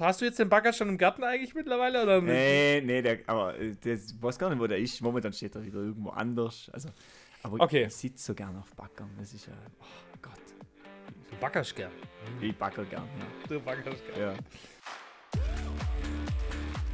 Hast 0.00 0.22
du 0.22 0.24
jetzt 0.24 0.38
den 0.38 0.48
Bagger 0.48 0.72
schon 0.72 0.88
im 0.88 0.96
Garten 0.96 1.22
eigentlich 1.22 1.54
mittlerweile? 1.54 2.02
Oder 2.02 2.22
nee, 2.22 2.80
nee, 2.80 3.02
der, 3.02 3.18
aber 3.26 3.58
äh, 3.58 3.76
der 3.76 3.98
weiß 4.20 4.38
gar 4.38 4.48
nicht, 4.48 4.58
wo 4.58 4.66
der 4.66 4.78
ist. 4.78 5.00
Momentan 5.02 5.32
steht 5.32 5.54
er 5.54 5.62
wieder 5.62 5.80
irgendwo 5.80 6.08
anders. 6.08 6.70
Also, 6.72 6.88
aber 7.42 7.62
okay. 7.62 7.84
ich 7.84 7.94
sitze 7.94 8.24
so 8.24 8.34
gern 8.34 8.56
auf 8.56 8.74
Backern. 8.74 9.10
Das 9.18 9.34
ist 9.34 9.46
ja, 9.46 9.52
oh 9.78 10.18
Gott. 10.22 10.32
Du 11.30 11.36
backerst 11.36 11.76
gern. 11.76 11.92
Ich 12.40 12.56
backer 12.56 12.84
gern, 12.86 13.06
ja. 13.18 13.26
Du 13.46 13.60
backerst 13.60 14.02
gern. 14.14 14.34
ja. 14.34 15.40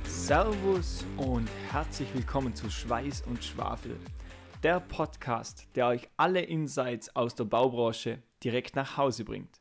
Servus 0.04 1.04
und 1.16 1.48
herzlich 1.70 2.12
willkommen 2.12 2.56
zu 2.56 2.68
Schweiß 2.68 3.22
und 3.22 3.44
Schwafel. 3.44 3.96
Der 4.64 4.80
Podcast, 4.80 5.68
der 5.76 5.86
euch 5.86 6.08
alle 6.16 6.40
Insights 6.40 7.14
aus 7.14 7.36
der 7.36 7.44
Baubranche 7.44 8.20
direkt 8.42 8.74
nach 8.74 8.96
Hause 8.96 9.24
bringt. 9.24 9.60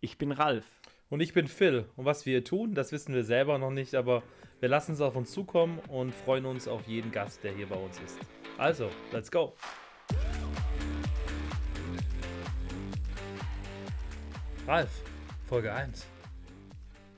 Ich 0.00 0.16
bin 0.16 0.30
Ralf. 0.30 0.73
Und 1.14 1.20
ich 1.20 1.32
bin 1.32 1.46
Phil. 1.46 1.86
Und 1.94 2.06
was 2.06 2.26
wir 2.26 2.32
hier 2.32 2.44
tun, 2.44 2.74
das 2.74 2.90
wissen 2.90 3.14
wir 3.14 3.22
selber 3.22 3.56
noch 3.56 3.70
nicht, 3.70 3.94
aber 3.94 4.24
wir 4.58 4.68
lassen 4.68 4.94
es 4.94 5.00
auf 5.00 5.14
uns 5.14 5.30
zukommen 5.30 5.78
und 5.86 6.12
freuen 6.12 6.44
uns 6.44 6.66
auf 6.66 6.88
jeden 6.88 7.12
Gast, 7.12 7.44
der 7.44 7.52
hier 7.52 7.68
bei 7.68 7.76
uns 7.76 8.00
ist. 8.00 8.18
Also, 8.58 8.90
let's 9.12 9.30
go. 9.30 9.54
Ralf, 14.66 14.90
Folge 15.44 15.72
1. 15.72 16.04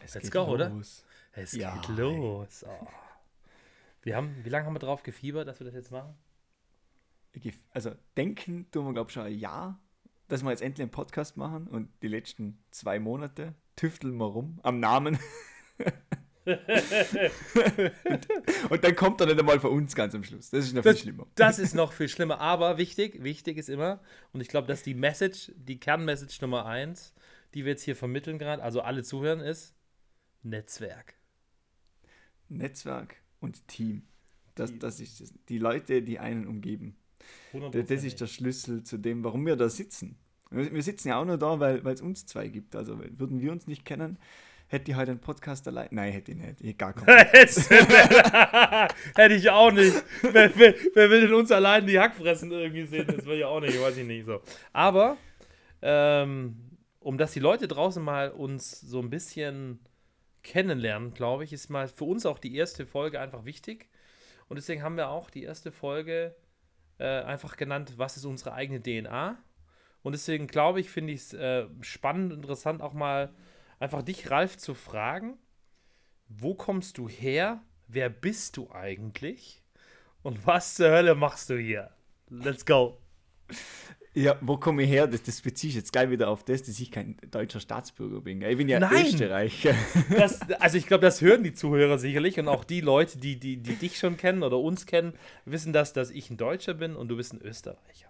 Es 0.04 0.12
Let's 0.12 0.24
geht 0.24 0.32
go, 0.34 0.42
oder? 0.42 0.68
los. 0.68 1.06
Es 1.32 1.52
Ja, 1.52 1.74
geht 1.78 1.96
los. 1.96 2.66
Oh. 2.68 2.86
Wir 4.02 4.14
haben, 4.14 4.36
wie 4.44 4.50
lange 4.50 4.66
haben 4.66 4.74
wir 4.74 4.80
drauf 4.80 5.04
gefiebert, 5.04 5.48
dass 5.48 5.58
wir 5.58 5.64
das 5.64 5.74
jetzt 5.74 5.90
machen? 5.90 6.14
Also 7.70 7.92
denken 8.14 8.70
tun 8.70 8.84
wir, 8.84 8.92
glaube 8.92 9.08
ich, 9.08 9.14
schon 9.14 9.22
ein 9.22 9.38
Jahr, 9.38 9.80
dass 10.28 10.42
wir 10.42 10.50
jetzt 10.50 10.60
endlich 10.60 10.82
einen 10.82 10.90
Podcast 10.90 11.38
machen 11.38 11.66
und 11.66 11.88
die 12.02 12.08
letzten 12.08 12.62
zwei 12.70 12.98
Monate 12.98 13.54
tüfteln 13.76 14.16
wir 14.16 14.26
rum 14.26 14.58
am 14.62 14.80
Namen. 14.80 15.18
und, 16.46 18.26
und 18.70 18.84
dann 18.84 18.96
kommt 18.96 19.20
er 19.20 19.26
nicht 19.26 19.38
einmal 19.38 19.60
von 19.60 19.72
uns 19.72 19.94
ganz 19.94 20.14
am 20.14 20.24
Schluss. 20.24 20.50
Das 20.50 20.64
ist 20.64 20.74
noch 20.74 20.82
viel 20.82 20.92
Das- 20.92 21.00
schlimmer. 21.00 21.26
Das 21.34 21.58
ist 21.58 21.74
noch 21.74 21.92
viel 21.92 22.08
schlimmer, 22.08 22.40
aber 22.40 22.78
wichtig, 22.78 23.22
wichtig 23.22 23.58
ist 23.58 23.68
immer, 23.68 24.00
und 24.32 24.40
ich 24.40 24.48
glaube, 24.48 24.66
dass 24.68 24.82
die 24.82 24.94
Message, 24.94 25.52
die 25.56 25.78
Kernmessage 25.80 26.38
Nummer 26.40 26.66
1, 26.66 27.14
die 27.54 27.64
wir 27.64 27.72
jetzt 27.72 27.82
hier 27.82 27.96
vermitteln 27.96 28.38
gerade, 28.38 28.62
also 28.62 28.80
alle 28.80 29.02
zuhören, 29.02 29.40
ist 29.40 29.74
Netzwerk. 30.42 31.14
Netzwerk 32.48 33.16
und 33.40 33.66
Team. 33.68 34.02
Das, 34.54 34.70
Team. 34.70 34.78
das 34.78 35.00
ist 35.00 35.20
das. 35.20 35.34
Die 35.48 35.58
Leute, 35.58 36.02
die 36.02 36.18
einen 36.18 36.46
umgeben. 36.46 36.96
Das, 37.52 37.60
das 37.72 38.02
100%. 38.02 38.06
ist 38.06 38.20
der 38.20 38.26
Schlüssel 38.28 38.82
zu 38.84 38.98
dem, 38.98 39.24
warum 39.24 39.44
wir 39.46 39.56
da 39.56 39.68
sitzen. 39.68 40.16
Wir 40.50 40.82
sitzen 40.82 41.08
ja 41.08 41.20
auch 41.20 41.24
nur 41.24 41.38
da, 41.38 41.58
weil 41.58 41.86
es 41.86 42.00
uns 42.00 42.26
zwei 42.26 42.48
gibt. 42.48 42.76
Also 42.76 42.98
würden 42.98 43.40
wir 43.40 43.50
uns 43.52 43.66
nicht 43.66 43.84
kennen, 43.84 44.18
hätte 44.68 44.90
ich 44.90 44.96
heute 44.96 45.12
einen 45.12 45.20
Podcast 45.20 45.66
allein. 45.68 45.88
Nein, 45.90 46.12
hätte 46.12 46.32
ich 46.32 46.38
nicht. 46.38 46.60
Ich 46.60 46.78
gar 46.78 46.92
keinen. 46.92 47.06
Hätte 49.16 49.34
ich 49.34 49.48
auch 49.50 49.70
nicht. 49.70 50.02
Wer, 50.22 50.56
wer, 50.56 50.74
wer 50.94 51.10
will 51.10 51.20
denn 51.22 51.34
uns 51.34 51.52
allein 51.52 51.86
die 51.86 51.98
Hackfressen 51.98 52.50
irgendwie 52.50 52.86
sehen? 52.86 53.06
Das 53.06 53.24
will 53.26 53.38
ich 53.38 53.44
auch 53.44 53.60
nicht, 53.60 53.80
weiß 53.80 53.96
ich 53.96 54.06
nicht 54.06 54.26
so. 54.26 54.40
Aber, 54.72 55.16
ähm, 55.82 56.56
um 57.00 57.18
dass 57.18 57.32
die 57.32 57.40
Leute 57.40 57.68
draußen 57.68 58.02
mal 58.02 58.30
uns 58.30 58.80
so 58.80 59.00
ein 59.00 59.10
bisschen 59.10 59.80
kennenlernen, 60.42 61.12
glaube 61.14 61.44
ich, 61.44 61.52
ist 61.52 61.70
mal 61.70 61.88
für 61.88 62.04
uns 62.04 62.26
auch 62.26 62.38
die 62.38 62.56
erste 62.56 62.86
Folge 62.86 63.20
einfach 63.20 63.44
wichtig. 63.44 63.88
Und 64.48 64.56
deswegen 64.56 64.82
haben 64.82 64.96
wir 64.96 65.08
auch 65.10 65.30
die 65.30 65.42
erste 65.42 65.72
Folge 65.72 66.34
äh, 66.98 67.04
einfach 67.04 67.56
genannt, 67.56 67.94
was 67.96 68.16
ist 68.16 68.24
unsere 68.24 68.52
eigene 68.52 68.80
DNA? 68.80 69.38
Und 70.06 70.12
deswegen 70.12 70.46
glaube 70.46 70.78
ich, 70.78 70.88
finde 70.88 71.14
ich 71.14 71.22
es 71.22 71.32
äh, 71.32 71.66
spannend, 71.80 72.32
interessant 72.32 72.80
auch 72.80 72.92
mal 72.92 73.34
einfach 73.80 74.02
dich, 74.02 74.30
Ralf, 74.30 74.56
zu 74.56 74.72
fragen, 74.72 75.36
wo 76.28 76.54
kommst 76.54 76.98
du 76.98 77.08
her? 77.08 77.60
Wer 77.88 78.08
bist 78.08 78.56
du 78.56 78.70
eigentlich? 78.70 79.64
Und 80.22 80.46
was 80.46 80.76
zur 80.76 80.90
Hölle 80.90 81.16
machst 81.16 81.50
du 81.50 81.58
hier? 81.58 81.90
Let's 82.28 82.64
go. 82.64 83.00
Ja, 84.14 84.38
wo 84.42 84.56
komme 84.58 84.84
ich 84.84 84.90
her? 84.90 85.08
Das, 85.08 85.24
das 85.24 85.40
beziehe 85.40 85.70
ich 85.70 85.74
jetzt 85.74 85.90
gleich 85.90 86.08
wieder 86.08 86.28
auf 86.28 86.44
das, 86.44 86.62
dass 86.62 86.78
ich 86.78 86.92
kein 86.92 87.16
deutscher 87.32 87.58
Staatsbürger 87.58 88.20
bin. 88.20 88.40
Ich 88.42 88.56
bin 88.58 88.68
ja 88.68 88.78
Nein! 88.78 89.06
Österreicher. 89.06 89.74
Das, 90.16 90.40
also 90.60 90.78
ich 90.78 90.86
glaube, 90.86 91.02
das 91.02 91.20
hören 91.20 91.42
die 91.42 91.52
Zuhörer 91.52 91.98
sicherlich 91.98 92.38
und 92.38 92.46
auch 92.46 92.62
die 92.62 92.80
Leute, 92.80 93.18
die, 93.18 93.40
die, 93.40 93.56
die 93.56 93.74
dich 93.74 93.98
schon 93.98 94.16
kennen 94.16 94.44
oder 94.44 94.60
uns 94.60 94.86
kennen, 94.86 95.14
wissen 95.46 95.72
das, 95.72 95.92
dass 95.92 96.12
ich 96.12 96.30
ein 96.30 96.36
Deutscher 96.36 96.74
bin 96.74 96.94
und 96.94 97.08
du 97.08 97.16
bist 97.16 97.32
ein 97.32 97.42
Österreicher. 97.42 98.06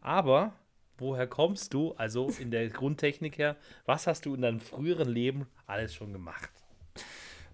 Aber 0.00 0.54
woher 0.98 1.26
kommst 1.26 1.74
du, 1.74 1.92
also 1.92 2.28
in 2.38 2.50
der 2.50 2.68
Grundtechnik 2.68 3.38
her, 3.38 3.56
was 3.86 4.06
hast 4.06 4.26
du 4.26 4.34
in 4.34 4.42
deinem 4.42 4.60
früheren 4.60 5.08
Leben 5.08 5.46
alles 5.66 5.94
schon 5.94 6.12
gemacht? 6.12 6.50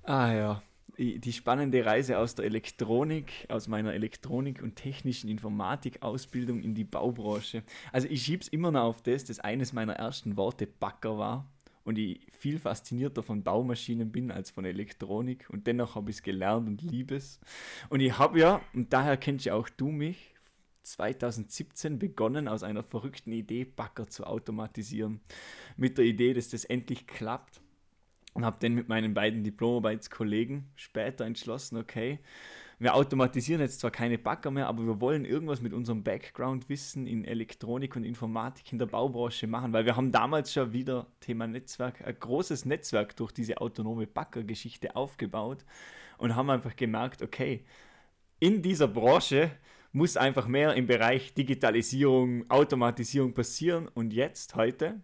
Ah 0.03 0.33
ja, 0.33 0.63
die 0.99 1.33
spannende 1.33 1.85
Reise 1.85 2.19
aus 2.19 2.35
der 2.35 2.45
Elektronik, 2.45 3.47
aus 3.49 3.69
meiner 3.69 3.95
Elektronik- 3.95 4.63
und 4.63 4.77
technischen 4.77 5.31
Informatik-Ausbildung 5.31 6.63
in 6.63 6.75
die 6.75 6.85
Baubranche. 6.85 7.63
Also 7.93 8.09
ich 8.09 8.23
schieb's 8.23 8.49
immer 8.49 8.71
noch 8.71 8.85
auf 8.85 9.03
das, 9.03 9.25
dass 9.25 9.41
eines 9.41 9.73
meiner 9.73 9.95
ersten 9.95 10.37
Worte 10.37 10.67
Backer 10.67 11.17
war 11.17 11.47
und 11.85 11.97
ich 11.97 12.21
viel 12.33 12.59
faszinierter 12.59 13.23
von 13.23 13.43
Baumaschinen 13.43 14.13
bin 14.13 14.31
als 14.31 14.51
von 14.51 14.65
Elektronik 14.65 15.49
und 15.51 15.67
dennoch 15.67 15.95
habe 15.95 16.11
ich 16.11 16.17
es 16.17 16.23
gelernt 16.23 16.69
und 16.69 16.83
liebe 16.83 17.17
es. 17.17 17.41
Und 17.89 18.01
ich 18.01 18.19
habe 18.19 18.39
ja, 18.39 18.61
und 18.75 18.93
daher 18.93 19.17
kennst 19.17 19.47
ja 19.47 19.55
auch 19.55 19.69
du 19.69 19.89
mich, 19.89 20.35
2017 20.83 21.99
begonnen, 21.99 22.49
aus 22.49 22.63
einer 22.63 22.83
verrückten 22.83 23.33
Idee 23.33 23.65
Backer 23.65 24.09
zu 24.09 24.25
automatisieren. 24.25 25.21
Mit 25.77 25.99
der 25.99 26.05
Idee, 26.05 26.35
dass 26.35 26.49
das 26.49 26.65
endlich 26.65 27.07
klappt 27.07 27.61
und 28.35 28.45
habe 28.45 28.57
dann 28.61 28.75
mit 28.75 28.89
meinen 28.89 29.15
beiden 29.15 29.45
Diplomarbeitskollegen 29.45 30.71
später 30.77 31.25
entschlossen, 31.25 31.77
okay, 31.77 32.21
wir 32.79 32.95
automatisieren 32.95 33.61
jetzt 33.61 33.81
zwar 33.81 33.91
keine 33.91 34.17
Bagger 34.17 34.51
mehr, 34.51 34.67
aber 34.67 34.87
wir 34.87 35.03
wollen 35.03 35.27
irgendwas 35.27 35.61
mit 35.61 35.75
unserem 35.75 36.03
Background-Wissen 36.03 37.07
in 37.07 37.27
Elektronik 37.27 37.95
und 37.95 38.05
Informatik 38.05 38.73
in 38.73 38.79
der 38.79 38.87
Baubranche 38.87 39.47
machen, 39.47 39.75
weil 39.75 39.85
wir 39.85 39.97
haben 39.97 40.11
damals 40.11 40.51
schon 40.51 40.73
wieder 40.73 41.07
Thema 41.21 41.47
Netzwerk, 41.47 42.03
ein 42.07 42.17
großes 42.19 42.65
Netzwerk 42.65 43.15
durch 43.17 43.33
diese 43.33 43.61
autonome 43.61 44.07
Bagger-Geschichte 44.07 44.97
aufgebaut 44.97 45.67
und 46.17 46.35
haben 46.35 46.49
einfach 46.49 46.75
gemerkt, 46.75 47.21
okay, 47.21 47.67
in 48.39 48.63
dieser 48.63 48.89
Branche 48.89 49.51
muss 49.93 50.17
einfach 50.17 50.47
mehr 50.47 50.75
im 50.75 50.87
Bereich 50.87 51.35
Digitalisierung, 51.35 52.49
Automatisierung 52.51 53.35
passieren 53.35 53.89
und 53.89 54.13
jetzt, 54.13 54.55
heute, 54.55 55.01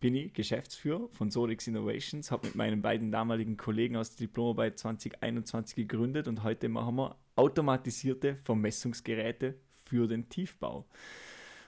bin 0.00 0.16
ich 0.16 0.32
Geschäftsführer 0.32 1.08
von 1.12 1.30
Solix 1.30 1.68
Innovations, 1.68 2.32
habe 2.32 2.48
mit 2.48 2.56
meinen 2.56 2.82
beiden 2.82 3.12
damaligen 3.12 3.56
Kollegen 3.56 3.96
aus 3.96 4.10
der 4.10 4.26
Diplomarbeit 4.26 4.78
2021 4.78 5.76
gegründet 5.76 6.26
und 6.26 6.42
heute 6.42 6.68
machen 6.68 6.96
wir 6.96 7.16
automatisierte 7.36 8.38
Vermessungsgeräte 8.42 9.54
für 9.84 10.08
den 10.08 10.28
Tiefbau. 10.28 10.86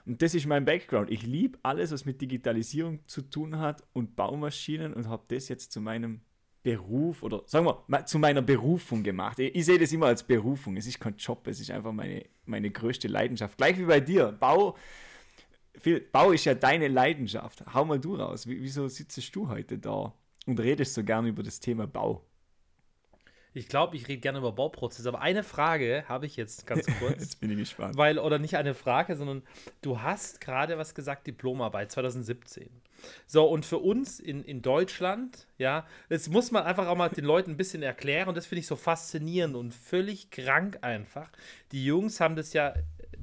Und 0.05 0.21
das 0.21 0.35
ist 0.35 0.45
mein 0.45 0.65
Background. 0.65 1.09
Ich 1.09 1.23
liebe 1.23 1.57
alles, 1.63 1.91
was 1.91 2.05
mit 2.05 2.21
Digitalisierung 2.21 2.99
zu 3.07 3.21
tun 3.21 3.57
hat 3.57 3.83
und 3.93 4.17
Baumaschinen 4.17 4.93
und 4.93 5.07
habe 5.07 5.23
das 5.29 5.47
jetzt 5.47 5.71
zu 5.71 5.79
meinem 5.79 6.19
Beruf 6.65 7.21
oder 7.21 7.43
sagen 7.45 7.67
wir 7.67 7.83
ma- 7.85 8.03
zu 8.07 8.17
meiner 8.17 8.41
Berufung 8.41 9.03
gemacht. 9.03 9.37
Ich, 9.37 9.53
ich 9.55 9.65
sehe 9.65 9.77
das 9.77 9.91
immer 9.93 10.07
als 10.07 10.23
Berufung. 10.23 10.75
Es 10.77 10.87
ist 10.87 10.99
kein 10.99 11.15
Job, 11.15 11.45
es 11.47 11.59
ist 11.59 11.69
einfach 11.69 11.91
meine, 11.91 12.25
meine 12.45 12.71
größte 12.71 13.07
Leidenschaft. 13.07 13.55
Gleich 13.55 13.77
wie 13.77 13.85
bei 13.85 13.99
dir. 13.99 14.31
Bau, 14.31 14.75
Phil, 15.77 16.01
Bau 16.11 16.31
ist 16.31 16.45
ja 16.45 16.55
deine 16.55 16.87
Leidenschaft. 16.87 17.63
Hau 17.71 17.85
mal 17.85 17.99
du 17.99 18.15
raus. 18.15 18.47
Wie, 18.47 18.59
wieso 18.59 18.87
sitzt 18.87 19.35
du 19.35 19.47
heute 19.47 19.77
da 19.77 20.11
und 20.47 20.59
redest 20.59 20.95
so 20.95 21.03
gerne 21.03 21.27
über 21.29 21.43
das 21.43 21.59
Thema 21.59 21.85
Bau? 21.85 22.25
Ich 23.55 23.69
glaube, 23.69 23.95
ich 23.95 24.09
rede 24.09 24.19
gerne 24.19 24.39
über 24.39 24.51
Bauprozesse, 24.51 25.07
aber 25.07 25.21
eine 25.21 25.41
Frage 25.41 26.03
habe 26.09 26.25
ich 26.25 26.35
jetzt 26.35 26.67
ganz 26.67 26.85
kurz. 26.99 27.21
Jetzt 27.21 27.39
bin 27.39 27.51
ich 27.51 27.57
gespannt. 27.57 27.95
Weil, 27.95 28.19
oder 28.19 28.37
nicht 28.37 28.57
eine 28.57 28.73
Frage, 28.73 29.15
sondern 29.15 29.43
du 29.81 30.01
hast 30.01 30.41
gerade 30.41 30.77
was 30.77 30.93
gesagt, 30.93 31.25
Diplomarbeit 31.25 31.89
2017. 31.89 32.69
So, 33.27 33.45
und 33.45 33.65
für 33.65 33.77
uns 33.77 34.19
in, 34.19 34.43
in 34.43 34.61
Deutschland, 34.61 35.47
ja, 35.57 35.87
das 36.09 36.27
muss 36.27 36.51
man 36.51 36.63
einfach 36.63 36.87
auch 36.87 36.97
mal 36.97 37.09
den 37.09 37.23
Leuten 37.23 37.51
ein 37.51 37.57
bisschen 37.57 37.81
erklären 37.81 38.27
und 38.27 38.35
das 38.35 38.45
finde 38.45 38.59
ich 38.59 38.67
so 38.67 38.75
faszinierend 38.75 39.55
und 39.55 39.73
völlig 39.73 40.31
krank 40.31 40.79
einfach. 40.81 41.29
Die 41.71 41.85
Jungs 41.85 42.19
haben 42.19 42.35
das 42.35 42.51
ja, 42.51 42.73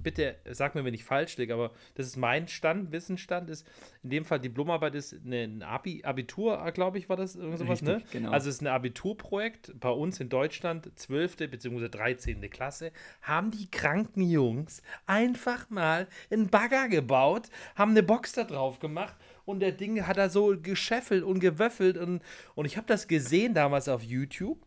bitte 0.02 0.36
sag 0.50 0.74
mir, 0.74 0.84
wenn 0.84 0.94
ich 0.94 1.04
falsch 1.04 1.36
liege, 1.36 1.54
aber 1.54 1.72
das 1.94 2.06
ist 2.06 2.16
mein 2.16 2.48
Stand, 2.48 2.92
Wissensstand 2.92 3.50
ist, 3.50 3.66
in 4.02 4.10
dem 4.10 4.24
Fall 4.24 4.40
Diplomarbeit 4.40 4.94
ist 4.94 5.12
ein 5.12 5.62
Abi, 5.62 6.02
Abitur, 6.04 6.70
glaube 6.72 6.98
ich, 6.98 7.08
war 7.08 7.16
das, 7.16 7.36
irgend 7.36 7.58
sowas, 7.58 7.82
ne? 7.82 8.02
Genau. 8.12 8.30
Also 8.30 8.48
es 8.48 8.56
ist 8.56 8.62
ein 8.62 8.66
Abiturprojekt 8.68 9.78
bei 9.78 9.90
uns 9.90 10.20
in 10.20 10.28
Deutschland, 10.28 10.90
12. 10.96 11.36
bzw. 11.36 11.88
13. 11.88 12.40
Klasse, 12.50 12.92
haben 13.22 13.50
die 13.50 13.70
kranken 13.70 14.22
Jungs 14.22 14.82
einfach 15.06 15.70
mal 15.70 16.08
einen 16.30 16.48
Bagger 16.48 16.88
gebaut, 16.88 17.48
haben 17.76 17.92
eine 17.92 18.02
Box 18.02 18.32
da 18.32 18.44
drauf 18.44 18.78
gemacht 18.78 19.16
und 19.44 19.60
der 19.60 19.72
Ding 19.72 20.06
hat 20.06 20.16
da 20.16 20.28
so 20.28 20.54
gescheffelt 20.60 21.22
und 21.24 21.40
gewöffelt 21.40 21.96
und, 21.96 22.22
und 22.54 22.66
ich 22.66 22.76
habe 22.76 22.86
das 22.86 23.08
gesehen 23.08 23.54
damals 23.54 23.88
auf 23.88 24.02
YouTube. 24.02 24.58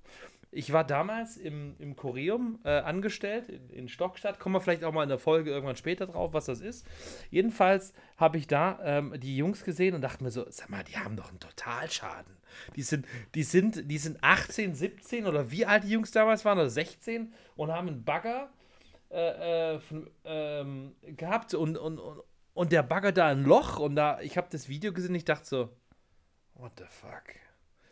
Ich 0.55 0.71
war 0.71 0.85
damals 0.85 1.35
im, 1.35 1.75
im 1.79 1.97
Choreum 1.97 2.59
äh, 2.63 2.69
angestellt 2.69 3.49
in, 3.49 3.69
in 3.71 3.89
Stockstadt. 3.89 4.39
Kommen 4.39 4.55
wir 4.55 4.61
vielleicht 4.61 4.85
auch 4.85 4.93
mal 4.93 5.03
in 5.03 5.09
der 5.09 5.19
Folge 5.19 5.49
irgendwann 5.51 5.75
später 5.75 6.07
drauf, 6.07 6.33
was 6.33 6.45
das 6.45 6.61
ist. 6.61 6.87
Jedenfalls 7.29 7.93
habe 8.15 8.37
ich 8.37 8.47
da 8.47 8.79
ähm, 8.81 9.13
die 9.19 9.35
Jungs 9.35 9.65
gesehen 9.65 9.95
und 9.95 10.01
dachte 10.01 10.23
mir 10.23 10.31
so, 10.31 10.45
sag 10.49 10.69
mal, 10.69 10.85
die 10.85 10.97
haben 10.97 11.17
doch 11.17 11.27
einen 11.27 11.41
Totalschaden. 11.41 12.37
Die 12.77 12.83
sind, 12.83 13.05
die 13.35 13.43
sind, 13.43 13.91
die 13.91 13.97
sind 13.97 14.23
18, 14.23 14.75
17 14.75 15.27
oder 15.27 15.51
wie 15.51 15.65
alt 15.65 15.83
die 15.83 15.89
Jungs 15.89 16.11
damals 16.11 16.45
waren, 16.45 16.57
oder 16.57 16.69
16 16.69 17.33
und 17.57 17.73
haben 17.73 17.89
einen 17.89 18.05
Bagger 18.05 18.49
äh, 19.11 19.73
äh, 19.73 19.79
von, 19.81 20.09
ähm, 20.23 20.95
gehabt 21.01 21.53
und, 21.53 21.77
und, 21.77 21.99
und, 21.99 22.21
und 22.53 22.71
der 22.71 22.83
Bagger 22.83 23.11
da 23.11 23.27
ein 23.27 23.43
Loch 23.43 23.77
und 23.77 23.97
da, 23.97 24.21
ich 24.21 24.37
habe 24.37 24.47
das 24.49 24.69
Video 24.69 24.93
gesehen, 24.93 25.15
ich 25.15 25.25
dachte 25.25 25.45
so, 25.45 25.69
what 26.53 26.71
the 26.77 26.85
fuck? 26.89 27.44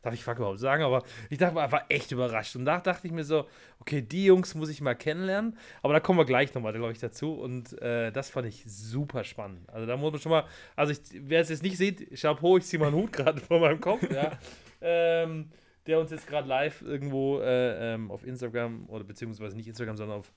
Darf 0.03 0.13
ich 0.13 0.23
fuck 0.23 0.37
überhaupt 0.37 0.59
sagen, 0.59 0.83
aber 0.83 1.03
ich 1.29 1.37
dachte, 1.37 1.55
war 1.55 1.85
echt 1.87 2.11
überrascht. 2.11 2.57
Und 2.57 2.65
da 2.65 2.79
dachte 2.79 3.07
ich 3.07 3.13
mir 3.13 3.23
so, 3.23 3.47
okay, 3.79 4.01
die 4.01 4.25
Jungs 4.25 4.53
muss 4.53 4.67
ich 4.67 4.81
mal 4.81 4.95
kennenlernen. 4.95 5.57
Aber 5.81 5.93
da 5.93 6.01
kommen 6.01 6.19
wir 6.19 6.25
gleich 6.25 6.53
nochmal, 6.53 6.73
glaube 6.73 6.91
ich, 6.91 6.99
dazu. 6.99 7.33
Und 7.33 7.81
äh, 7.81 8.11
das 8.11 8.29
fand 8.29 8.47
ich 8.47 8.63
super 8.67 9.23
spannend. 9.23 9.69
Also 9.69 9.87
da 9.87 9.95
muss 9.95 10.11
man 10.11 10.21
schon 10.21 10.31
mal, 10.31 10.43
also 10.75 10.91
ich, 10.91 10.99
wer 11.13 11.39
es 11.39 11.47
jetzt 11.47 11.63
nicht 11.63 11.77
sieht, 11.77 12.19
Chapeau, 12.19 12.57
ich 12.57 12.65
ziehe 12.65 12.81
meinen 12.81 12.95
Hut 12.95 13.13
gerade 13.13 13.39
vor 13.39 13.61
meinem 13.61 13.79
Kopf, 13.79 14.03
ja. 14.11 14.37
ähm, 14.81 15.49
der 15.87 15.99
uns 15.99 16.11
jetzt 16.11 16.27
gerade 16.27 16.49
live 16.49 16.81
irgendwo 16.81 17.39
äh, 17.39 17.93
ähm, 17.93 18.11
auf 18.11 18.25
Instagram 18.25 18.89
oder 18.89 19.05
beziehungsweise 19.05 19.55
nicht 19.55 19.67
Instagram, 19.67 19.95
sondern 19.95 20.19
auf 20.19 20.33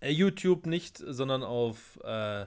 äh, 0.00 0.10
YouTube 0.10 0.66
nicht, 0.66 0.98
sondern 0.98 1.42
auf 1.42 1.98
äh, 2.04 2.44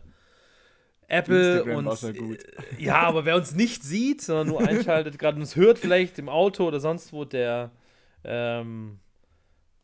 Apple 1.08 1.60
Instagram 1.60 1.88
und 1.88 2.04
äh, 2.04 2.38
ja, 2.78 3.02
aber 3.02 3.26
wer 3.26 3.36
uns 3.36 3.54
nicht 3.54 3.84
sieht, 3.84 4.22
sondern 4.22 4.48
nur 4.48 4.68
einschaltet, 4.68 5.18
gerade 5.20 5.40
uns 5.40 5.56
hört 5.56 5.80
vielleicht 5.80 6.20
im 6.20 6.28
Auto 6.28 6.68
oder 6.68 6.80
sonst 6.80 7.14
wo, 7.14 7.24
der 7.24 7.72
ähm, 8.24 9.00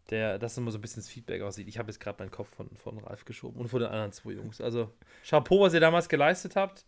der 0.09 0.37
das 0.37 0.57
immer 0.57 0.71
so 0.71 0.77
ein 0.77 0.81
bisschen 0.81 1.01
das 1.01 1.09
Feedback 1.09 1.41
aussieht. 1.41 1.67
Ich 1.67 1.77
habe 1.77 1.89
jetzt 1.89 1.99
gerade 1.99 2.21
meinen 2.21 2.31
Kopf 2.31 2.49
von, 2.55 2.69
von 2.75 2.99
Ralf 2.99 3.25
geschoben 3.25 3.59
und 3.59 3.69
von 3.69 3.79
den 3.79 3.89
anderen 3.89 4.11
zwei 4.11 4.31
Jungs. 4.31 4.59
Also 4.59 4.91
Chapeau, 5.27 5.61
was 5.61 5.73
ihr 5.73 5.79
damals 5.79 6.09
geleistet 6.09 6.55
habt. 6.55 6.85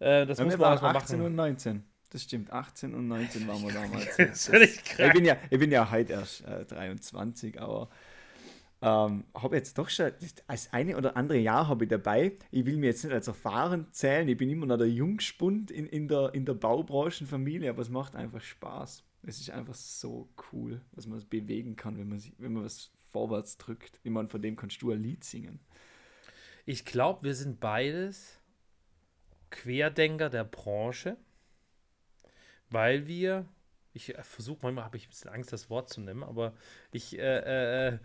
Äh, 0.00 0.26
das 0.26 0.38
ja, 0.38 0.44
muss 0.44 0.58
man 0.58 0.72
erstmal 0.72 0.92
machen. 0.92 1.04
18 1.04 1.20
und 1.20 1.34
19. 1.34 1.84
Das 2.10 2.22
stimmt, 2.24 2.52
18 2.52 2.94
und 2.94 3.08
19 3.08 3.46
waren 3.48 3.62
wir 3.62 3.72
damals. 3.72 4.16
das 4.16 4.48
ist 4.48 4.98
ich, 4.98 5.12
bin 5.12 5.24
ja, 5.24 5.36
ich 5.48 5.58
bin 5.58 5.70
ja 5.70 5.90
heute 5.90 6.14
erst 6.14 6.44
äh, 6.46 6.64
23, 6.64 7.60
aber 7.60 7.88
ähm, 8.82 9.24
habe 9.32 9.56
jetzt 9.56 9.78
doch 9.78 9.88
schon 9.88 10.10
als 10.48 10.72
eine 10.72 10.96
oder 10.96 11.16
andere 11.16 11.38
Jahr 11.38 11.68
habe 11.68 11.84
ich 11.84 11.90
dabei. 11.90 12.36
Ich 12.50 12.66
will 12.66 12.76
mir 12.76 12.86
jetzt 12.86 13.04
nicht 13.04 13.12
als 13.12 13.28
erfahren 13.28 13.86
zählen. 13.92 14.28
Ich 14.28 14.36
bin 14.36 14.50
immer 14.50 14.66
noch 14.66 14.76
der 14.76 14.90
Jungspund 14.90 15.70
in, 15.70 15.86
in, 15.86 16.08
der, 16.08 16.34
in 16.34 16.44
der 16.44 16.54
Baubranchenfamilie, 16.54 17.70
aber 17.70 17.80
es 17.80 17.90
macht 17.90 18.16
einfach 18.16 18.40
Spaß. 18.40 19.04
Es 19.22 19.40
ist 19.40 19.50
einfach 19.50 19.74
so 19.74 20.28
cool, 20.52 20.80
was 20.92 21.06
man 21.06 21.24
bewegen 21.28 21.76
kann, 21.76 21.96
wenn 21.96 22.08
man, 22.08 22.18
sich, 22.18 22.34
wenn 22.38 22.54
man 22.54 22.64
was 22.64 22.90
vorwärts 23.12 23.56
drückt. 23.56 24.00
Ich 24.02 24.10
meine, 24.10 24.28
von 24.28 24.42
dem 24.42 24.56
kannst 24.56 24.82
du 24.82 24.90
ein 24.90 25.00
Lied 25.00 25.22
singen. 25.22 25.60
Ich 26.66 26.84
glaube, 26.84 27.22
wir 27.22 27.34
sind 27.36 27.60
beides 27.60 28.40
Querdenker 29.50 30.28
der 30.28 30.44
Branche, 30.44 31.16
weil 32.68 33.06
wir, 33.06 33.46
ich 33.92 34.12
versuche 34.22 34.60
manchmal, 34.62 34.86
habe 34.86 34.96
ich 34.96 35.06
ein 35.06 35.10
bisschen 35.10 35.30
Angst, 35.30 35.52
das 35.52 35.70
Wort 35.70 35.88
zu 35.88 36.00
nehmen, 36.00 36.24
aber 36.24 36.54
ich 36.90 37.16
äh, 37.16 37.90
äh, 37.90 37.98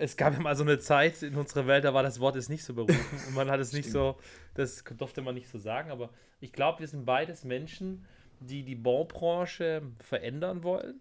es 0.00 0.16
gab 0.16 0.32
ja 0.32 0.40
mal 0.40 0.56
so 0.56 0.64
eine 0.64 0.78
Zeit 0.78 1.22
in 1.22 1.36
unserer 1.36 1.66
Welt, 1.66 1.84
da 1.84 1.92
war 1.92 2.02
das 2.02 2.20
Wort 2.20 2.34
jetzt 2.34 2.48
nicht 2.48 2.64
so 2.64 2.74
berufen 2.74 3.18
und 3.28 3.34
man 3.34 3.50
hat 3.50 3.60
es 3.60 3.72
nicht 3.72 3.90
so, 3.90 4.16
das 4.54 4.82
durfte 4.96 5.20
man 5.20 5.34
nicht 5.34 5.48
so 5.48 5.58
sagen, 5.58 5.90
aber 5.90 6.10
ich 6.40 6.52
glaube, 6.52 6.80
wir 6.80 6.88
sind 6.88 7.04
beides 7.04 7.44
Menschen, 7.44 8.06
die 8.40 8.64
die 8.64 8.74
Baubranche 8.74 9.82
verändern 9.98 10.62
wollen. 10.62 11.00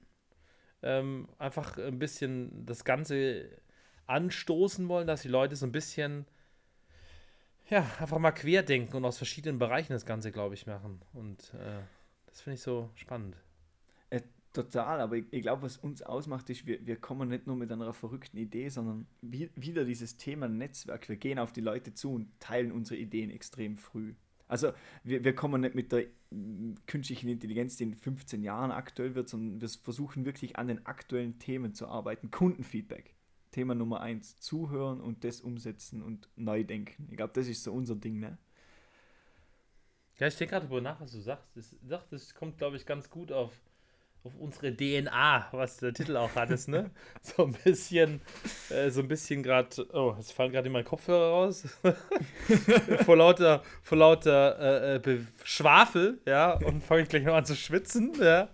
Ähm, 0.81 1.29
einfach 1.37 1.77
ein 1.77 1.99
bisschen 1.99 2.65
das 2.65 2.83
Ganze 2.83 3.49
anstoßen 4.05 4.87
wollen, 4.89 5.07
dass 5.07 5.21
die 5.21 5.27
Leute 5.29 5.55
so 5.55 5.65
ein 5.65 5.71
bisschen, 5.71 6.25
ja, 7.69 7.89
einfach 7.99 8.17
mal 8.17 8.31
querdenken 8.31 8.95
und 8.95 9.05
aus 9.05 9.17
verschiedenen 9.17 9.59
Bereichen 9.59 9.93
das 9.93 10.05
Ganze, 10.05 10.31
glaube 10.31 10.55
ich, 10.55 10.67
machen. 10.67 11.01
Und 11.13 11.53
äh, 11.53 11.81
das 12.27 12.41
finde 12.41 12.55
ich 12.55 12.61
so 12.61 12.89
spannend. 12.95 13.37
Total, 14.51 14.99
aber 14.99 15.17
ich, 15.17 15.25
ich 15.29 15.43
glaube, 15.43 15.61
was 15.61 15.77
uns 15.77 16.01
ausmacht, 16.01 16.49
ist, 16.49 16.65
wir, 16.65 16.83
wir 16.85 16.95
kommen 16.95 17.29
nicht 17.29 17.45
nur 17.45 17.55
mit 17.55 17.71
einer 17.71 17.93
verrückten 17.93 18.37
Idee, 18.37 18.69
sondern 18.69 19.05
wie, 19.21 19.51
wieder 19.55 19.85
dieses 19.85 20.17
Thema 20.17 20.47
Netzwerk. 20.47 21.07
Wir 21.07 21.17
gehen 21.17 21.37
auf 21.37 21.53
die 21.53 21.61
Leute 21.61 21.93
zu 21.93 22.13
und 22.13 22.39
teilen 22.39 22.71
unsere 22.71 22.99
Ideen 22.99 23.29
extrem 23.29 23.77
früh. 23.77 24.15
Also 24.47 24.73
wir, 25.03 25.23
wir 25.23 25.35
kommen 25.35 25.61
nicht 25.61 25.75
mit 25.75 25.91
der 25.91 26.07
mm, 26.31 26.73
künstlichen 26.87 27.29
Intelligenz, 27.29 27.77
die 27.77 27.83
in 27.83 27.93
15 27.93 28.41
Jahren 28.41 28.71
aktuell 28.71 29.13
wird, 29.13 29.29
sondern 29.29 29.61
wir 29.61 29.69
versuchen 29.69 30.25
wirklich 30.25 30.57
an 30.57 30.67
den 30.67 30.83
aktuellen 30.87 31.37
Themen 31.37 31.75
zu 31.75 31.87
arbeiten. 31.87 32.31
Kundenfeedback. 32.31 33.13
Thema 33.51 33.75
Nummer 33.75 34.01
eins. 34.01 34.39
Zuhören 34.39 34.99
und 34.99 35.23
das 35.23 35.41
umsetzen 35.41 36.01
und 36.01 36.27
neu 36.35 36.63
denken. 36.63 37.07
Ich 37.11 37.17
glaube, 37.17 37.33
das 37.33 37.47
ist 37.47 37.63
so 37.63 37.71
unser 37.71 37.95
Ding, 37.95 38.19
ne? 38.19 38.39
Ja, 40.17 40.27
ich 40.27 40.35
denke 40.35 40.53
gerade 40.53 40.65
darüber 40.65 40.81
nach, 40.81 40.99
was 40.99 41.11
du 41.11 41.19
sagst. 41.19 41.47
Das, 41.55 41.75
das 42.09 42.33
kommt, 42.33 42.57
glaube 42.57 42.75
ich, 42.75 42.85
ganz 42.87 43.09
gut 43.09 43.31
auf 43.31 43.53
auf 44.23 44.35
unsere 44.35 44.75
DNA, 44.75 45.47
was 45.51 45.77
der 45.77 45.93
Titel 45.93 46.17
auch 46.17 46.35
hattest, 46.35 46.67
ne? 46.67 46.91
So 47.21 47.45
ein 47.45 47.53
bisschen, 47.63 48.21
äh, 48.69 48.89
so 48.89 49.01
ein 49.01 49.07
bisschen 49.07 49.43
gerade, 49.43 49.87
oh, 49.93 50.13
jetzt 50.17 50.33
fallen 50.33 50.51
gerade 50.51 50.69
mein 50.69 50.83
Kopfhörer 50.83 51.29
raus. 51.29 51.63
vor 53.05 53.17
lauter, 53.17 53.63
vor 53.81 53.97
lauter 53.97 54.59
äh, 54.59 55.11
äh 55.11 55.19
Schwafel, 55.43 56.19
ja, 56.25 56.53
und 56.53 56.83
fange 56.83 57.03
ich 57.03 57.09
gleich 57.09 57.23
noch 57.23 57.35
an 57.35 57.45
zu 57.45 57.55
schwitzen, 57.55 58.13
ja. 58.19 58.49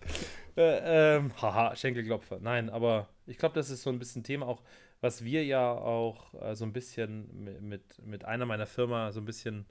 Äh, 0.56 1.16
ähm, 1.18 1.32
haha, 1.42 1.76
Schenkelklopfer. 1.76 2.40
Nein, 2.40 2.70
aber 2.70 3.10
ich 3.26 3.38
glaube, 3.38 3.56
das 3.56 3.70
ist 3.70 3.82
so 3.82 3.90
ein 3.90 4.00
bisschen 4.00 4.24
Thema 4.24 4.48
auch, 4.48 4.62
was 5.02 5.24
wir 5.24 5.44
ja 5.44 5.72
auch 5.72 6.34
äh, 6.42 6.56
so 6.56 6.64
ein 6.66 6.74
bisschen 6.74 7.60
mit, 7.62 8.06
mit 8.06 8.24
einer 8.26 8.46
meiner 8.46 8.66
Firma 8.66 9.12
so 9.12 9.20
ein 9.20 9.26
bisschen 9.26 9.66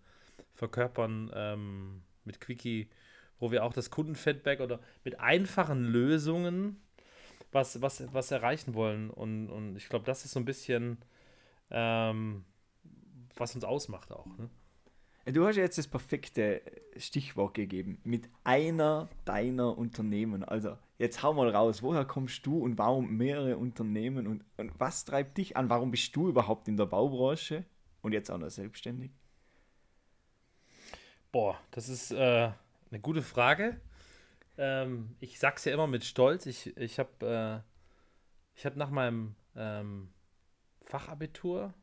verkörpern, 0.54 1.30
ähm, 1.34 2.02
mit 2.24 2.40
Quickie 2.40 2.88
wo 3.38 3.50
wir 3.50 3.64
auch 3.64 3.72
das 3.72 3.90
Kundenfeedback 3.90 4.60
oder 4.60 4.80
mit 5.04 5.20
einfachen 5.20 5.84
Lösungen 5.84 6.80
was, 7.54 7.80
was, 7.80 8.12
was 8.12 8.30
erreichen 8.30 8.74
wollen. 8.74 9.10
Und, 9.10 9.48
und 9.48 9.76
ich 9.76 9.88
glaube, 9.88 10.04
das 10.04 10.24
ist 10.24 10.32
so 10.32 10.40
ein 10.40 10.44
bisschen, 10.44 10.98
ähm, 11.70 12.44
was 13.36 13.54
uns 13.54 13.64
ausmacht 13.64 14.12
auch. 14.12 14.26
Ne? 14.26 14.50
Du 15.32 15.46
hast 15.46 15.56
jetzt 15.56 15.78
das 15.78 15.88
perfekte 15.88 16.60
Stichwort 16.96 17.54
gegeben. 17.54 17.98
Mit 18.04 18.28
einer 18.42 19.08
deiner 19.24 19.78
Unternehmen. 19.78 20.44
Also, 20.44 20.76
jetzt 20.98 21.22
hau 21.22 21.32
mal 21.32 21.48
raus. 21.48 21.82
Woher 21.82 22.04
kommst 22.04 22.44
du 22.44 22.58
und 22.58 22.76
warum 22.76 23.16
mehrere 23.16 23.56
Unternehmen? 23.56 24.26
Und, 24.26 24.44
und 24.58 24.72
was 24.78 25.04
treibt 25.04 25.38
dich 25.38 25.56
an? 25.56 25.70
Warum 25.70 25.90
bist 25.90 26.14
du 26.14 26.28
überhaupt 26.28 26.68
in 26.68 26.76
der 26.76 26.86
Baubranche 26.86 27.64
und 28.02 28.12
jetzt 28.12 28.30
auch 28.30 28.38
noch 28.38 28.50
selbstständig? 28.50 29.12
Boah, 31.32 31.58
das 31.70 31.88
ist 31.88 32.10
äh, 32.10 32.50
eine 32.94 33.00
gute 33.00 33.22
Frage. 33.22 33.80
Ähm, 34.56 35.16
ich 35.18 35.38
sag's 35.38 35.64
ja 35.64 35.72
immer 35.72 35.88
mit 35.88 36.04
Stolz. 36.04 36.46
Ich, 36.46 36.76
ich 36.76 36.98
habe 36.98 37.64
äh, 38.56 38.64
hab 38.64 38.76
nach 38.76 38.90
meinem 38.90 39.34
ähm, 39.56 40.12
Fachabitur, 40.84 41.74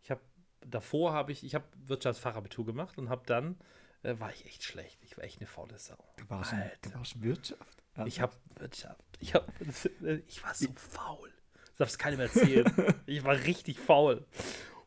ich 0.00 0.10
habe 0.10 0.22
davor 0.60 1.12
habe 1.12 1.32
ich, 1.32 1.44
ich 1.44 1.54
habe 1.54 1.66
Wirtschaftsfachabitur 1.84 2.64
gemacht 2.64 2.96
und 2.98 3.10
habe 3.10 3.22
dann 3.26 3.58
äh, 4.02 4.18
war 4.18 4.30
ich 4.32 4.46
echt 4.46 4.64
schlecht. 4.64 5.02
Ich 5.04 5.16
war 5.16 5.24
echt 5.24 5.38
eine 5.38 5.46
faule 5.46 5.78
Sau. 5.78 5.98
Du 6.16 6.28
warst, 6.30 6.52
du 6.82 6.94
warst 6.94 7.22
Wirtschaft. 7.22 7.82
Also. 7.94 8.08
Ich 8.08 8.20
habe 8.20 8.34
Wirtschaft. 8.56 9.04
Ich, 9.20 9.34
hab, 9.34 9.52
ich 10.26 10.42
war 10.42 10.54
so 10.54 10.68
faul. 10.74 11.30
Das 11.66 11.76
darfst 11.76 11.98
keinem 11.98 12.20
erzählen. 12.20 12.72
ich 13.06 13.22
war 13.22 13.34
richtig 13.34 13.78
faul. 13.78 14.26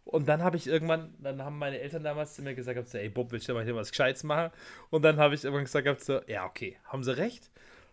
Und 0.05 0.27
dann 0.27 0.43
habe 0.43 0.55
ich 0.55 0.67
irgendwann, 0.67 1.15
dann 1.19 1.41
haben 1.43 1.57
meine 1.57 1.79
Eltern 1.79 2.03
damals 2.03 2.35
zu 2.35 2.43
mir 2.43 2.53
gesagt, 2.53 2.93
ey 2.93 3.09
Bob, 3.09 3.31
willst 3.31 3.49
du 3.49 3.53
mal 3.53 3.63
hier 3.63 3.75
was 3.75 3.89
Gescheites 3.89 4.23
machen? 4.23 4.53
Und 4.91 5.01
dann 5.01 5.17
habe 5.17 5.33
ich 5.33 5.43
irgendwann 5.43 5.65
gesagt, 5.65 6.01
so, 6.01 6.21
ja, 6.27 6.45
okay, 6.45 6.77
haben 6.85 7.03
sie 7.03 7.17
recht. 7.17 7.51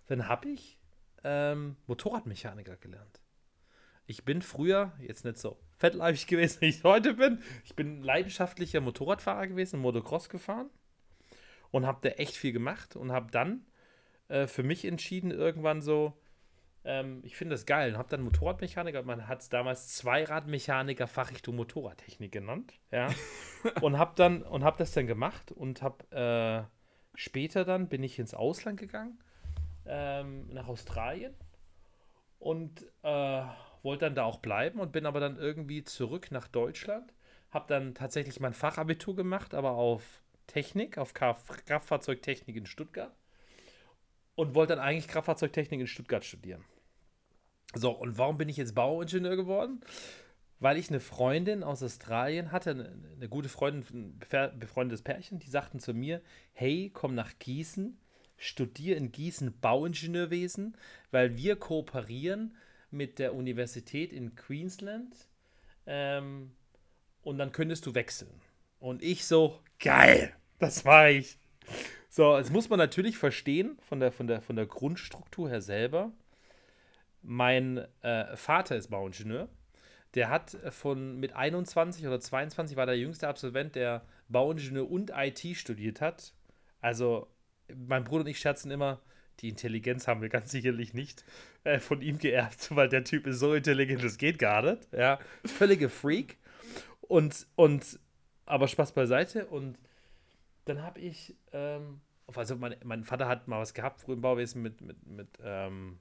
Dann 0.08 0.28
habe 0.28 0.50
ich 0.50 0.78
ähm, 1.24 1.76
Motorradmechaniker 1.86 2.76
gelernt. 2.76 3.20
Ich 4.06 4.24
bin 4.24 4.42
früher, 4.42 4.92
jetzt 5.00 5.24
nicht 5.24 5.38
so 5.38 5.58
fettleibig 5.78 6.26
gewesen, 6.26 6.60
wie 6.60 6.68
ich 6.68 6.84
heute 6.84 7.14
bin. 7.14 7.42
Ich 7.64 7.74
bin 7.74 8.02
leidenschaftlicher 8.02 8.82
Motorradfahrer 8.82 9.46
gewesen, 9.46 9.80
Motocross 9.80 10.28
gefahren 10.28 10.68
und 11.70 11.86
habe 11.86 11.98
da 12.02 12.10
echt 12.16 12.36
viel 12.36 12.52
gemacht 12.52 12.94
und 12.94 13.10
habe 13.10 13.30
dann 13.30 13.64
äh, 14.28 14.46
für 14.46 14.62
mich 14.62 14.84
entschieden, 14.84 15.30
irgendwann 15.30 15.80
so, 15.80 16.12
ähm, 16.84 17.20
ich 17.24 17.36
finde 17.36 17.54
das 17.54 17.66
geil 17.66 17.92
und 17.92 17.98
habe 17.98 18.08
dann 18.08 18.22
Motorradmechaniker, 18.22 19.02
man 19.02 19.28
hat 19.28 19.40
es 19.40 19.48
damals 19.48 19.94
Zweiradmechaniker 19.96 21.06
Fachrichtung 21.06 21.56
Motorradtechnik 21.56 22.32
genannt, 22.32 22.74
ja. 22.90 23.08
und 23.80 23.98
habe 23.98 24.12
dann 24.16 24.42
und 24.42 24.64
habe 24.64 24.78
das 24.78 24.92
dann 24.92 25.06
gemacht 25.06 25.52
und 25.52 25.82
habe 25.82 26.68
äh, 26.68 27.16
später 27.16 27.64
dann 27.64 27.88
bin 27.88 28.02
ich 28.02 28.18
ins 28.18 28.34
Ausland 28.34 28.78
gegangen, 28.78 29.18
ähm, 29.86 30.48
nach 30.52 30.68
Australien 30.68 31.34
und 32.38 32.84
äh, 33.02 33.42
wollte 33.82 34.06
dann 34.06 34.14
da 34.14 34.24
auch 34.24 34.38
bleiben 34.38 34.80
und 34.80 34.92
bin 34.92 35.06
aber 35.06 35.20
dann 35.20 35.36
irgendwie 35.36 35.84
zurück 35.84 36.30
nach 36.30 36.48
Deutschland, 36.48 37.12
habe 37.50 37.66
dann 37.68 37.94
tatsächlich 37.94 38.40
mein 38.40 38.54
Fachabitur 38.54 39.14
gemacht, 39.14 39.54
aber 39.54 39.72
auf 39.72 40.22
Technik, 40.48 40.98
auf 40.98 41.14
Kraftfahrzeugtechnik 41.14 42.56
in 42.56 42.66
Stuttgart 42.66 43.14
und 44.34 44.54
wollte 44.54 44.74
dann 44.74 44.84
eigentlich 44.84 45.08
Kraftfahrzeugtechnik 45.08 45.80
in 45.80 45.86
Stuttgart 45.86 46.24
studieren. 46.24 46.64
So, 47.74 47.90
und 47.90 48.18
warum 48.18 48.38
bin 48.38 48.48
ich 48.48 48.56
jetzt 48.56 48.74
Bauingenieur 48.74 49.36
geworden? 49.36 49.80
Weil 50.60 50.76
ich 50.76 50.90
eine 50.90 51.00
Freundin 51.00 51.62
aus 51.62 51.82
Australien 51.82 52.52
hatte, 52.52 52.70
eine, 52.70 52.92
eine 53.16 53.28
gute 53.28 53.48
Freundin, 53.48 54.20
ein 54.30 54.58
befreundetes 54.58 55.02
Pärchen, 55.02 55.38
die 55.38 55.50
sagten 55.50 55.80
zu 55.80 55.92
mir, 55.94 56.20
hey, 56.52 56.90
komm 56.92 57.14
nach 57.14 57.32
Gießen, 57.38 57.98
studiere 58.36 58.96
in 58.96 59.10
Gießen 59.10 59.58
Bauingenieurwesen, 59.60 60.76
weil 61.10 61.36
wir 61.36 61.56
kooperieren 61.56 62.54
mit 62.90 63.18
der 63.18 63.34
Universität 63.34 64.12
in 64.12 64.34
Queensland 64.36 65.16
ähm, 65.86 66.52
und 67.22 67.38
dann 67.38 67.52
könntest 67.52 67.86
du 67.86 67.94
wechseln. 67.94 68.40
Und 68.78 69.02
ich 69.02 69.24
so, 69.24 69.60
geil, 69.78 70.34
das 70.58 70.84
war 70.84 71.08
ich. 71.08 71.38
So, 72.08 72.36
jetzt 72.36 72.52
muss 72.52 72.68
man 72.68 72.78
natürlich 72.78 73.16
verstehen, 73.16 73.78
von 73.88 73.98
der, 73.98 74.12
von 74.12 74.26
der, 74.26 74.42
von 74.42 74.56
der 74.56 74.66
Grundstruktur 74.66 75.48
her 75.48 75.62
selber. 75.62 76.12
Mein 77.22 77.86
äh, 78.02 78.36
Vater 78.36 78.76
ist 78.76 78.88
Bauingenieur. 78.90 79.48
Der 80.14 80.28
hat 80.28 80.58
von 80.70 81.18
mit 81.18 81.34
21 81.34 82.06
oder 82.06 82.20
22 82.20 82.76
war 82.76 82.86
der 82.86 82.98
jüngste 82.98 83.28
Absolvent, 83.28 83.74
der 83.74 84.02
Bauingenieur 84.28 84.90
und 84.90 85.10
IT 85.14 85.56
studiert 85.56 86.00
hat. 86.00 86.34
Also, 86.80 87.28
mein 87.74 88.04
Bruder 88.04 88.20
und 88.20 88.26
ich 88.28 88.38
scherzen 88.38 88.70
immer, 88.70 89.00
die 89.40 89.48
Intelligenz 89.48 90.06
haben 90.06 90.20
wir 90.20 90.28
ganz 90.28 90.50
sicherlich 90.50 90.94
nicht 90.94 91.24
äh, 91.64 91.78
von 91.78 92.02
ihm 92.02 92.18
geerbt, 92.18 92.74
weil 92.74 92.88
der 92.88 93.04
Typ 93.04 93.26
ist 93.26 93.38
so 93.38 93.54
intelligent, 93.54 94.04
das 94.04 94.18
geht 94.18 94.38
gar 94.38 94.62
nicht. 94.62 94.92
Ja, 94.92 95.18
völlige 95.44 95.88
Freak. 95.88 96.36
Und, 97.00 97.46
und, 97.56 97.98
aber 98.46 98.68
Spaß 98.68 98.92
beiseite. 98.92 99.46
Und 99.46 99.78
dann 100.64 100.82
habe 100.82 101.00
ich, 101.00 101.34
ähm, 101.52 102.00
also 102.34 102.56
mein, 102.56 102.76
mein 102.84 103.04
Vater 103.04 103.28
hat 103.28 103.48
mal 103.48 103.60
was 103.60 103.74
gehabt 103.74 104.00
früher 104.00 104.16
im 104.16 104.20
Bauwesen 104.20 104.62
mit, 104.62 104.80
mit, 104.80 105.06
mit, 105.06 105.28
ähm, 105.42 105.98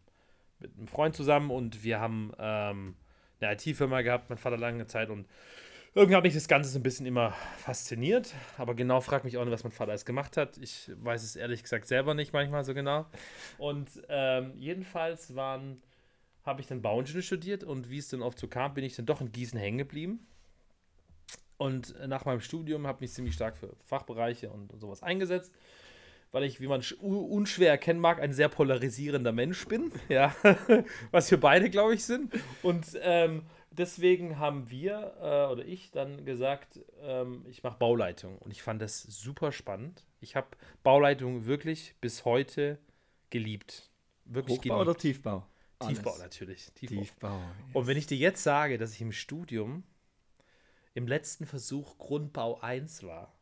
mit 0.61 0.77
einem 0.77 0.87
Freund 0.87 1.15
zusammen 1.15 1.51
und 1.51 1.83
wir 1.83 1.99
haben 1.99 2.31
ähm, 2.39 2.95
eine 3.39 3.53
IT-Firma 3.53 4.01
gehabt, 4.01 4.29
mein 4.29 4.37
Vater 4.37 4.57
lange 4.57 4.85
Zeit 4.87 5.09
und 5.09 5.27
irgendwie 5.93 6.15
habe 6.15 6.27
ich 6.27 6.33
das 6.33 6.47
Ganze 6.47 6.69
so 6.69 6.79
ein 6.79 6.83
bisschen 6.83 7.05
immer 7.05 7.31
fasziniert, 7.57 8.33
aber 8.57 8.75
genau 8.75 9.01
frag 9.01 9.25
mich 9.25 9.37
auch 9.37 9.43
nicht, 9.43 9.53
was 9.53 9.63
mein 9.63 9.73
Vater 9.73 9.91
alles 9.91 10.05
gemacht 10.05 10.37
hat. 10.37 10.57
Ich 10.57 10.89
weiß 10.95 11.21
es 11.21 11.35
ehrlich 11.35 11.63
gesagt 11.63 11.85
selber 11.85 12.13
nicht 12.13 12.31
manchmal 12.31 12.63
so 12.63 12.73
genau. 12.73 13.07
Und 13.57 13.89
ähm, 14.07 14.53
jedenfalls 14.55 15.33
habe 15.35 16.61
ich 16.61 16.67
dann 16.67 16.81
Bauingenieur 16.81 17.21
studiert 17.21 17.65
und 17.65 17.89
wie 17.89 17.97
es 17.97 18.07
dann 18.07 18.21
oft 18.21 18.39
so 18.39 18.47
kam, 18.47 18.73
bin 18.73 18.85
ich 18.85 18.95
dann 18.95 19.05
doch 19.05 19.19
in 19.19 19.33
Gießen 19.33 19.59
hängen 19.59 19.79
geblieben 19.79 20.25
und 21.61 21.93
nach 22.07 22.25
meinem 22.25 22.41
Studium 22.41 22.87
habe 22.87 22.97
ich 22.97 23.01
mich 23.01 23.13
ziemlich 23.13 23.35
stark 23.35 23.55
für 23.55 23.75
Fachbereiche 23.85 24.49
und, 24.49 24.71
sowas 24.81 25.03
eingesetzt, 25.03 25.53
weil 26.31 26.43
ich, 26.43 26.61
wie 26.61 26.67
man 26.67 26.81
unschwer 27.01 27.69
erkennen 27.69 27.99
mag, 27.99 28.21
ein 28.21 28.33
sehr 28.33 28.49
polarisierender 28.49 29.31
Mensch 29.31 29.67
bin. 29.67 29.91
Ja, 30.09 30.35
was 31.11 31.31
wir 31.31 31.39
beide, 31.39 31.69
glaube 31.69 31.93
ich, 31.93 32.03
sind. 32.03 32.33
Und 32.63 32.99
ähm, 33.01 33.43
deswegen 33.71 34.39
haben 34.39 34.69
wir 34.69 35.13
äh, 35.21 35.51
oder 35.51 35.65
ich 35.65 35.91
dann 35.91 36.25
gesagt, 36.25 36.79
ähm, 37.01 37.45
ich 37.49 37.63
mache 37.63 37.77
Bauleitung. 37.77 38.37
Und 38.39 38.51
ich 38.51 38.61
fand 38.61 38.81
das 38.81 39.01
super 39.01 39.51
spannend. 39.51 40.05
Ich 40.19 40.35
habe 40.35 40.47
Bauleitung 40.83 41.45
wirklich 41.45 41.95
bis 42.01 42.25
heute 42.25 42.77
geliebt. 43.29 43.89
Wirklich 44.25 44.57
Hochbau 44.57 44.75
geliebt. 44.75 44.89
oder 44.89 44.97
Tiefbau? 44.97 45.47
Tiefbau 45.79 46.11
Alles. 46.11 46.21
natürlich. 46.21 46.71
Tiefbau. 46.73 47.01
Tiefbau 47.01 47.37
yes. 47.37 47.75
Und 47.75 47.87
wenn 47.87 47.97
ich 47.97 48.07
dir 48.07 48.17
jetzt 48.17 48.43
sage, 48.43 48.77
dass 48.77 48.93
ich 48.93 49.01
im 49.01 49.11
Studium 49.11 49.83
im 50.93 51.07
letzten 51.07 51.45
Versuch 51.45 51.97
Grundbau 51.97 52.59
1 52.59 53.03
war. 53.03 53.33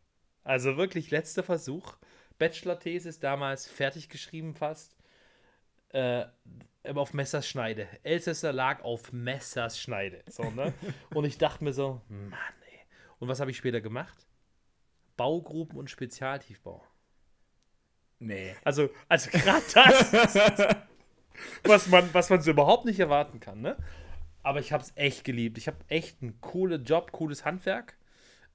Also 0.43 0.77
wirklich 0.77 1.11
letzter 1.11 1.43
Versuch. 1.43 1.97
Bachelor-Thesis 2.39 3.19
damals 3.19 3.67
fertig 3.67 4.09
geschrieben 4.09 4.55
fast. 4.55 4.95
Äh, 5.89 6.25
auf 6.83 7.13
Messerschneide. 7.13 7.87
Elsässer 8.03 8.53
lag 8.53 8.81
auf 8.83 9.11
Messerschneide. 9.11 10.23
So, 10.27 10.49
ne? 10.49 10.73
Und 11.13 11.25
ich 11.25 11.37
dachte 11.37 11.63
mir 11.63 11.73
so, 11.73 12.01
Mann, 12.07 12.33
ey. 12.71 12.79
Und 13.19 13.27
was 13.27 13.39
habe 13.39 13.51
ich 13.51 13.57
später 13.57 13.81
gemacht? 13.81 14.25
Baugruppen 15.17 15.77
und 15.77 15.89
Spezialtiefbau. 15.89 16.81
Nee. 18.19 18.55
Also, 18.63 18.89
also 19.09 19.29
gerade 19.29 19.63
das, 19.73 20.77
was 21.63 21.87
man, 21.87 22.13
was 22.13 22.29
man 22.29 22.41
so 22.41 22.51
überhaupt 22.51 22.85
nicht 22.85 23.01
erwarten 23.01 23.41
kann, 23.41 23.59
ne? 23.59 23.75
Aber 24.43 24.61
ich 24.61 24.71
habe 24.71 24.81
es 24.81 24.93
echt 24.95 25.25
geliebt. 25.25 25.57
Ich 25.57 25.67
habe 25.67 25.77
echt 25.89 26.21
einen 26.21 26.39
coolen 26.39 26.85
Job, 26.85 27.11
cooles 27.11 27.43
Handwerk 27.43 27.98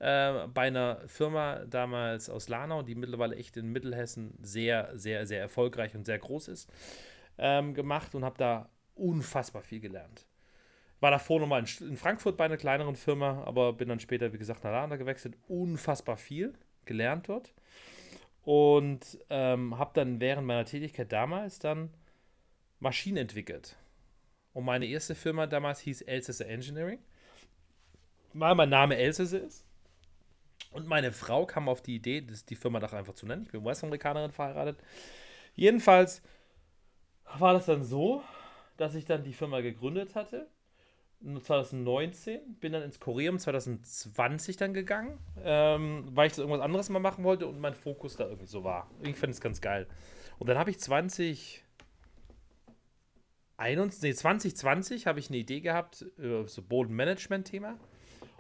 äh, 0.05 0.49
bei 0.53 0.67
einer 0.67 1.01
Firma 1.07 1.65
damals 1.65 2.29
aus 2.29 2.49
Lanau, 2.49 2.83
die 2.83 2.95
mittlerweile 2.95 3.37
echt 3.37 3.57
in 3.57 3.73
Mittelhessen 3.73 4.35
sehr, 4.43 4.91
sehr, 4.95 5.27
sehr 5.27 5.41
erfolgreich 5.41 5.95
und 5.95 6.05
sehr 6.05 6.19
groß 6.19 6.49
ist, 6.49 6.71
ähm, 7.39 7.73
gemacht 7.73 8.15
und 8.15 8.23
habe 8.23 8.37
da 8.37 8.69
unfassbar 8.95 9.63
viel 9.63 9.81
gelernt. 9.81 10.27
War 11.01 11.11
davor 11.11 11.41
nochmal 11.41 11.65
in, 11.65 11.89
in 11.89 11.97
Frankfurt 11.97 12.37
bei 12.37 12.45
einer 12.45 12.59
kleineren 12.59 12.97
Firma, 12.97 13.45
aber 13.45 13.73
bin 13.73 13.89
dann 13.89 13.99
später, 13.99 14.33
wie 14.33 14.39
gesagt, 14.39 14.63
nach 14.63 14.73
Lanau 14.73 14.99
gewechselt. 14.99 15.37
Unfassbar 15.49 16.19
viel 16.19 16.53
gelernt 16.85 17.29
dort. 17.29 17.55
Und 18.43 19.19
ähm, 19.31 19.79
habe 19.79 19.93
dann 19.95 20.21
während 20.21 20.47
meiner 20.47 20.67
Tätigkeit 20.67 21.11
damals 21.13 21.59
dann 21.59 21.89
Maschinen 22.79 23.17
entwickelt. 23.17 23.77
Und 24.53 24.67
meine 24.67 24.85
erste 24.85 25.15
Firma 25.15 25.47
damals 25.47 25.81
hieß 25.81 26.03
Elsässer 26.03 26.47
Engineering. 26.47 26.99
Weil 28.35 28.55
mein 28.55 28.69
Name 28.69 28.97
Elsässer 28.99 29.41
ist. 29.41 29.65
Und 30.75 30.89
meine 30.89 31.13
Frau 31.13 31.47
kam 31.47 31.69
auf 31.69 31.83
die 31.83 31.95
Idee, 31.95 32.21
das 32.21 32.45
die 32.45 32.57
Firma 32.57 32.81
doch 32.81 32.93
einfach 32.93 33.15
zu 33.15 33.27
nennen. 33.27 33.45
Ich 33.45 33.53
bin 33.53 33.65
US-Amerikanerin 33.65 34.33
verheiratet. 34.33 34.77
Jedenfalls 35.55 36.21
war 37.39 37.53
das 37.53 37.67
dann 37.67 37.85
so, 37.85 38.25
dass 38.77 38.97
ich 38.97 39.05
dann 39.05 39.23
die 39.23 39.33
Firma 39.33 39.61
gegründet 39.61 40.17
hatte. 40.17 40.49
2019, 41.23 42.57
bin 42.59 42.73
dann 42.73 42.83
ins 42.83 42.99
Koreum 42.99 43.39
2020 43.39 44.57
dann 44.57 44.75
gegangen, 44.75 45.19
ähm, 45.43 46.09
weil 46.11 46.27
ich 46.29 46.37
irgendwas 46.37 46.61
anderes 46.61 46.91
mal 46.91 46.99
machen 46.99 47.23
wollte 47.23 47.47
und 47.47 47.61
mein 47.61 47.75
Fokus 47.75 48.17
da 48.17 48.25
irgendwie 48.25 48.49
so 48.49 48.65
war. 48.65 48.91
Ich 49.01 49.17
fand 49.17 49.33
es 49.33 49.41
ganz 49.41 49.61
geil. 49.61 49.87
Und 50.39 50.49
dann 50.49 50.59
habe 50.59 50.71
ich 50.71 50.81
20, 50.81 51.65
21, 53.59 54.03
nee, 54.03 54.13
2020 54.13 55.07
habe 55.07 55.21
ich 55.21 55.29
eine 55.31 55.39
Idee 55.39 55.61
gehabt, 55.61 56.05
über 56.19 56.49
so 56.49 56.63
Bodenmanagement-Thema 56.63 57.79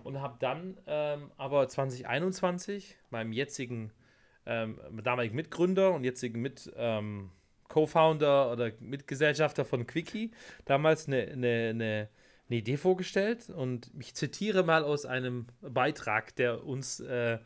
und 0.05 0.21
habe 0.21 0.37
dann 0.39 0.79
ähm, 0.87 1.31
aber 1.37 1.69
2021 1.69 2.97
meinem 3.11 3.33
jetzigen 3.33 3.91
ähm, 4.47 4.79
damaligen 5.03 5.35
Mitgründer 5.35 5.93
und 5.93 6.05
jetzigen 6.05 6.41
mit 6.41 6.71
ähm, 6.77 7.31
Co-Founder 7.69 8.53
oder 8.53 8.73
Mitgesellschafter 8.81 9.65
von 9.65 9.87
Quickie 9.87 10.31
damals 10.67 11.07
eine, 11.07 11.23
eine, 11.23 11.71
eine, 11.71 12.09
eine, 12.49 12.59
Idee 12.59 12.77
vorgestellt 12.77 13.49
und 13.51 13.91
ich 13.99 14.15
zitiere 14.15 14.63
mal 14.63 14.85
aus 14.85 15.07
einem 15.07 15.47
Beitrag, 15.63 16.37
der 16.37 16.65
uns, 16.65 17.01
äh, 17.01 17.39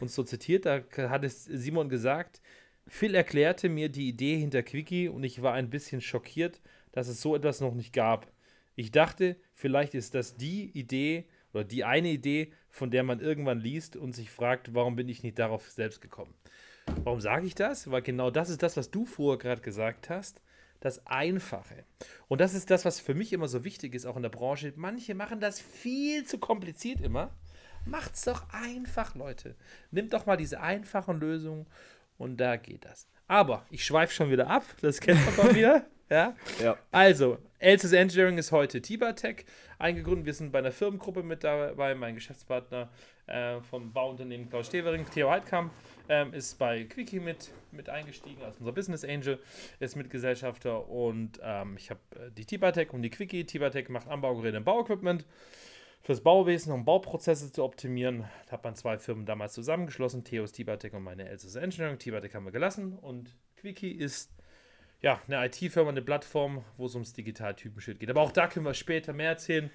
uns 0.00 0.14
so 0.14 0.22
zitiert. 0.22 0.64
Da 0.64 0.82
hat 0.96 1.24
es 1.24 1.44
Simon 1.44 1.88
gesagt, 1.88 2.40
Phil 2.88 3.14
erklärte 3.14 3.68
mir 3.68 3.88
die 3.88 4.08
Idee 4.08 4.38
hinter 4.38 4.62
Quickie 4.62 5.08
und 5.08 5.24
ich 5.24 5.42
war 5.42 5.52
ein 5.52 5.70
bisschen 5.70 6.00
schockiert, 6.00 6.62
dass 6.92 7.08
es 7.08 7.20
so 7.20 7.36
etwas 7.36 7.60
noch 7.60 7.74
nicht 7.74 7.92
gab. 7.92 8.32
Ich 8.76 8.90
dachte, 8.92 9.36
vielleicht 9.54 9.94
ist 9.94 10.14
das 10.14 10.36
die 10.36 10.70
Idee 10.78 11.26
oder 11.56 11.64
die 11.64 11.84
eine 11.84 12.10
Idee, 12.10 12.52
von 12.68 12.90
der 12.90 13.02
man 13.02 13.18
irgendwann 13.18 13.60
liest 13.60 13.96
und 13.96 14.14
sich 14.14 14.30
fragt, 14.30 14.74
warum 14.74 14.94
bin 14.94 15.08
ich 15.08 15.22
nicht 15.22 15.38
darauf 15.38 15.70
selbst 15.70 16.02
gekommen. 16.02 16.34
Warum 17.02 17.20
sage 17.20 17.46
ich 17.46 17.54
das? 17.54 17.90
Weil 17.90 18.02
genau 18.02 18.30
das 18.30 18.50
ist 18.50 18.62
das, 18.62 18.76
was 18.76 18.90
du 18.90 19.06
vorher 19.06 19.38
gerade 19.38 19.62
gesagt 19.62 20.10
hast. 20.10 20.42
Das 20.80 21.06
Einfache. 21.06 21.84
Und 22.28 22.42
das 22.42 22.52
ist 22.52 22.70
das, 22.70 22.84
was 22.84 23.00
für 23.00 23.14
mich 23.14 23.32
immer 23.32 23.48
so 23.48 23.64
wichtig 23.64 23.94
ist, 23.94 24.04
auch 24.04 24.16
in 24.16 24.22
der 24.22 24.28
Branche. 24.28 24.72
Manche 24.76 25.14
machen 25.14 25.40
das 25.40 25.58
viel 25.58 26.24
zu 26.26 26.38
kompliziert 26.38 27.00
immer. 27.00 27.34
Macht's 27.86 28.22
doch 28.24 28.44
einfach, 28.50 29.14
Leute. 29.14 29.56
Nimmt 29.90 30.12
doch 30.12 30.26
mal 30.26 30.36
diese 30.36 30.60
einfachen 30.60 31.18
Lösungen 31.18 31.66
und 32.18 32.36
da 32.36 32.56
geht 32.56 32.84
das. 32.84 33.08
Aber 33.26 33.64
ich 33.70 33.84
schweife 33.84 34.12
schon 34.12 34.30
wieder 34.30 34.48
ab, 34.48 34.64
das 34.82 35.00
kennt 35.00 35.24
man 35.24 35.34
von 35.34 35.52
mir. 35.54 35.86
Ja? 36.10 36.36
ja. 36.62 36.76
Also, 36.92 37.38
Elsys 37.66 37.90
Engineering 37.90 38.38
ist 38.38 38.52
heute 38.52 38.80
Tibatech 38.80 39.44
eingegründet. 39.80 40.26
Wir 40.26 40.34
sind 40.34 40.52
bei 40.52 40.60
einer 40.60 40.70
Firmengruppe 40.70 41.24
mit 41.24 41.42
dabei. 41.42 41.96
Mein 41.96 42.14
Geschäftspartner 42.14 42.88
äh, 43.26 43.60
vom 43.60 43.92
Bauunternehmen 43.92 44.48
Klaus 44.48 44.68
Stevering, 44.68 45.04
Theo 45.12 45.28
Heidkamp, 45.28 45.72
ähm, 46.08 46.32
ist 46.32 46.60
bei 46.60 46.84
Quickie 46.84 47.18
mit, 47.18 47.50
mit 47.72 47.88
eingestiegen 47.88 48.40
als 48.44 48.58
unser 48.58 48.70
Business 48.70 49.04
Angel, 49.04 49.40
ist 49.80 49.96
Mitgesellschafter 49.96 50.88
und 50.88 51.40
ähm, 51.42 51.74
ich 51.76 51.90
habe 51.90 51.98
äh, 52.14 52.30
die 52.30 52.44
Tibatech 52.44 52.92
und 52.92 53.02
die 53.02 53.10
Quickie. 53.10 53.42
Tibatech 53.42 53.88
macht 53.88 54.06
Anbaugeräte 54.06 54.58
und 54.58 54.64
Bauequipment 54.64 55.26
fürs 56.02 56.20
Bauwesen, 56.20 56.72
um 56.72 56.84
Bauprozesse 56.84 57.50
zu 57.50 57.64
optimieren. 57.64 58.26
Da 58.46 58.52
hat 58.52 58.62
man 58.62 58.76
zwei 58.76 58.96
Firmen 58.96 59.26
damals 59.26 59.54
zusammengeschlossen, 59.54 60.22
Theos 60.22 60.52
Tibatech 60.52 60.92
und 60.92 61.02
meine 61.02 61.28
Elsys 61.28 61.56
Engineering. 61.56 61.98
Tibatech 61.98 62.32
haben 62.32 62.44
wir 62.44 62.52
gelassen 62.52 62.96
und 62.96 63.34
Quickie 63.56 63.90
ist 63.90 64.30
ja, 65.02 65.20
eine 65.28 65.46
IT-Firma, 65.46 65.90
eine 65.90 66.02
Plattform, 66.02 66.64
wo 66.76 66.86
es 66.86 66.94
ums 66.94 67.12
Digitaltypenschild 67.12 68.00
geht. 68.00 68.10
Aber 68.10 68.22
auch 68.22 68.32
da 68.32 68.46
können 68.46 68.64
wir 68.66 68.74
später 68.74 69.12
mehr 69.12 69.30
erzählen. 69.30 69.70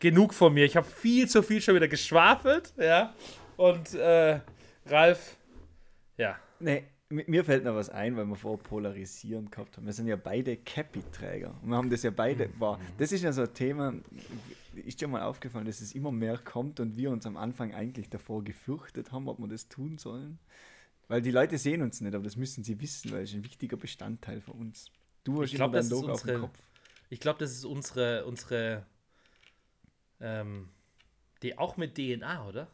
Genug 0.00 0.34
von 0.34 0.52
mir. 0.52 0.64
Ich 0.64 0.76
habe 0.76 0.86
viel 0.86 1.28
zu 1.28 1.42
viel 1.42 1.60
schon 1.60 1.74
wieder 1.76 1.88
geschwafelt, 1.88 2.74
ja. 2.76 3.14
Und 3.56 3.94
äh, 3.94 4.40
Ralf, 4.86 5.36
ja. 6.16 6.36
Nee, 6.58 6.84
Mir 7.10 7.44
fällt 7.44 7.64
noch 7.64 7.74
was 7.76 7.90
ein, 7.90 8.16
weil 8.16 8.24
wir 8.24 8.34
vor 8.34 8.58
Polarisieren 8.58 9.50
gehabt 9.50 9.76
haben. 9.76 9.86
Wir 9.86 9.92
sind 9.92 10.08
ja 10.08 10.16
beide 10.16 10.56
Cappy-Träger. 10.56 11.54
Und 11.62 11.68
wir 11.68 11.76
haben 11.76 11.90
das 11.90 12.02
ja 12.02 12.10
beide. 12.10 12.48
War, 12.58 12.80
das 12.98 13.12
ist 13.12 13.22
ja 13.22 13.32
so 13.32 13.42
ein 13.42 13.54
Thema, 13.54 13.94
ist 14.74 15.00
dir 15.00 15.06
mal 15.08 15.22
aufgefallen, 15.22 15.66
dass 15.66 15.80
es 15.80 15.94
immer 15.94 16.10
mehr 16.10 16.38
kommt 16.38 16.80
und 16.80 16.96
wir 16.96 17.10
uns 17.10 17.26
am 17.26 17.36
Anfang 17.36 17.72
eigentlich 17.74 18.10
davor 18.10 18.42
gefürchtet 18.42 19.12
haben, 19.12 19.28
ob 19.28 19.38
wir 19.38 19.48
das 19.48 19.68
tun 19.68 19.98
sollen. 19.98 20.38
Weil 21.08 21.22
die 21.22 21.30
Leute 21.30 21.58
sehen 21.58 21.82
uns 21.82 22.00
nicht, 22.00 22.14
aber 22.14 22.24
das 22.24 22.36
müssen 22.36 22.64
sie 22.64 22.80
wissen, 22.80 23.12
weil 23.12 23.22
es 23.22 23.30
ist 23.30 23.36
ein 23.36 23.44
wichtiger 23.44 23.76
Bestandteil 23.76 24.40
für 24.40 24.52
uns. 24.52 24.86
Du 25.22 25.42
hast 25.42 25.50
ich 25.50 25.56
glaub, 25.56 25.72
dein 25.72 25.88
Logo 25.88 26.12
unsere, 26.12 26.12
auf 26.12 26.22
dem 26.22 26.40
Kopf. 26.40 26.58
Ich 27.10 27.20
glaube, 27.20 27.38
das 27.38 27.52
ist 27.52 27.64
unsere, 27.64 28.24
unsere 28.24 28.86
ähm, 30.20 30.70
die 31.42 31.58
auch 31.58 31.76
mit 31.76 31.96
DNA, 31.96 32.46
oder? 32.48 32.68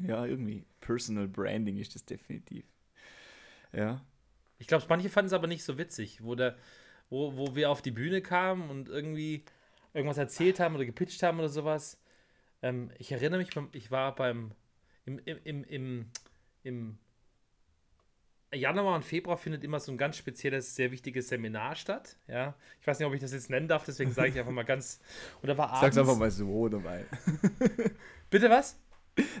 Ja, 0.00 0.26
irgendwie. 0.26 0.64
Personal 0.80 1.28
Branding 1.28 1.78
ist 1.78 1.94
das 1.94 2.04
definitiv. 2.04 2.64
Ja. 3.72 4.04
Ich 4.58 4.66
glaube, 4.66 4.84
manche 4.88 5.08
fanden 5.08 5.28
es 5.28 5.32
aber 5.32 5.46
nicht 5.46 5.64
so 5.64 5.78
witzig, 5.78 6.22
wo, 6.22 6.34
der, 6.34 6.56
wo, 7.08 7.36
wo 7.36 7.54
wir 7.54 7.70
auf 7.70 7.82
die 7.82 7.90
Bühne 7.90 8.20
kamen 8.20 8.68
und 8.68 8.88
irgendwie 8.88 9.44
irgendwas 9.94 10.18
erzählt 10.18 10.60
haben 10.60 10.74
oder 10.74 10.84
gepitcht 10.84 11.22
haben 11.22 11.38
oder 11.38 11.48
sowas. 11.48 11.98
Ähm, 12.62 12.90
ich 12.98 13.12
erinnere 13.12 13.38
mich, 13.38 13.50
ich 13.72 13.90
war 13.90 14.14
beim 14.14 14.52
im, 15.06 15.18
im, 15.24 15.38
im, 15.44 15.64
im, 15.64 16.10
im 16.62 16.98
Januar 18.52 18.96
und 18.96 19.04
Februar 19.04 19.36
findet 19.36 19.62
immer 19.62 19.78
so 19.78 19.92
ein 19.92 19.98
ganz 19.98 20.16
spezielles, 20.16 20.74
sehr 20.74 20.90
wichtiges 20.90 21.28
Seminar 21.28 21.76
statt. 21.76 22.16
Ja, 22.26 22.54
ich 22.80 22.86
weiß 22.86 22.98
nicht, 22.98 23.06
ob 23.06 23.14
ich 23.14 23.20
das 23.20 23.32
jetzt 23.32 23.48
nennen 23.48 23.68
darf, 23.68 23.84
deswegen 23.84 24.12
sage 24.12 24.30
ich 24.30 24.38
einfach 24.38 24.50
mal 24.50 24.64
ganz. 24.64 25.00
Und 25.40 25.48
da 25.48 25.56
war 25.56 25.68
abends, 25.68 25.80
Sag's 25.94 25.98
einfach 25.98 26.16
mal 26.16 26.30
so 26.30 26.68
dabei. 26.68 27.04
Bitte 28.30 28.50
was? 28.50 28.78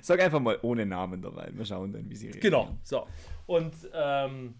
Sag 0.02 0.20
einfach 0.20 0.40
mal 0.40 0.58
ohne 0.62 0.86
Namen 0.86 1.22
dabei. 1.22 1.50
Wir 1.52 1.64
schauen 1.64 1.92
dann, 1.92 2.08
wie 2.08 2.16
sie 2.16 2.28
reden. 2.28 2.40
Genau, 2.40 2.76
so. 2.82 3.06
Und 3.46 3.74
ähm, 3.94 4.54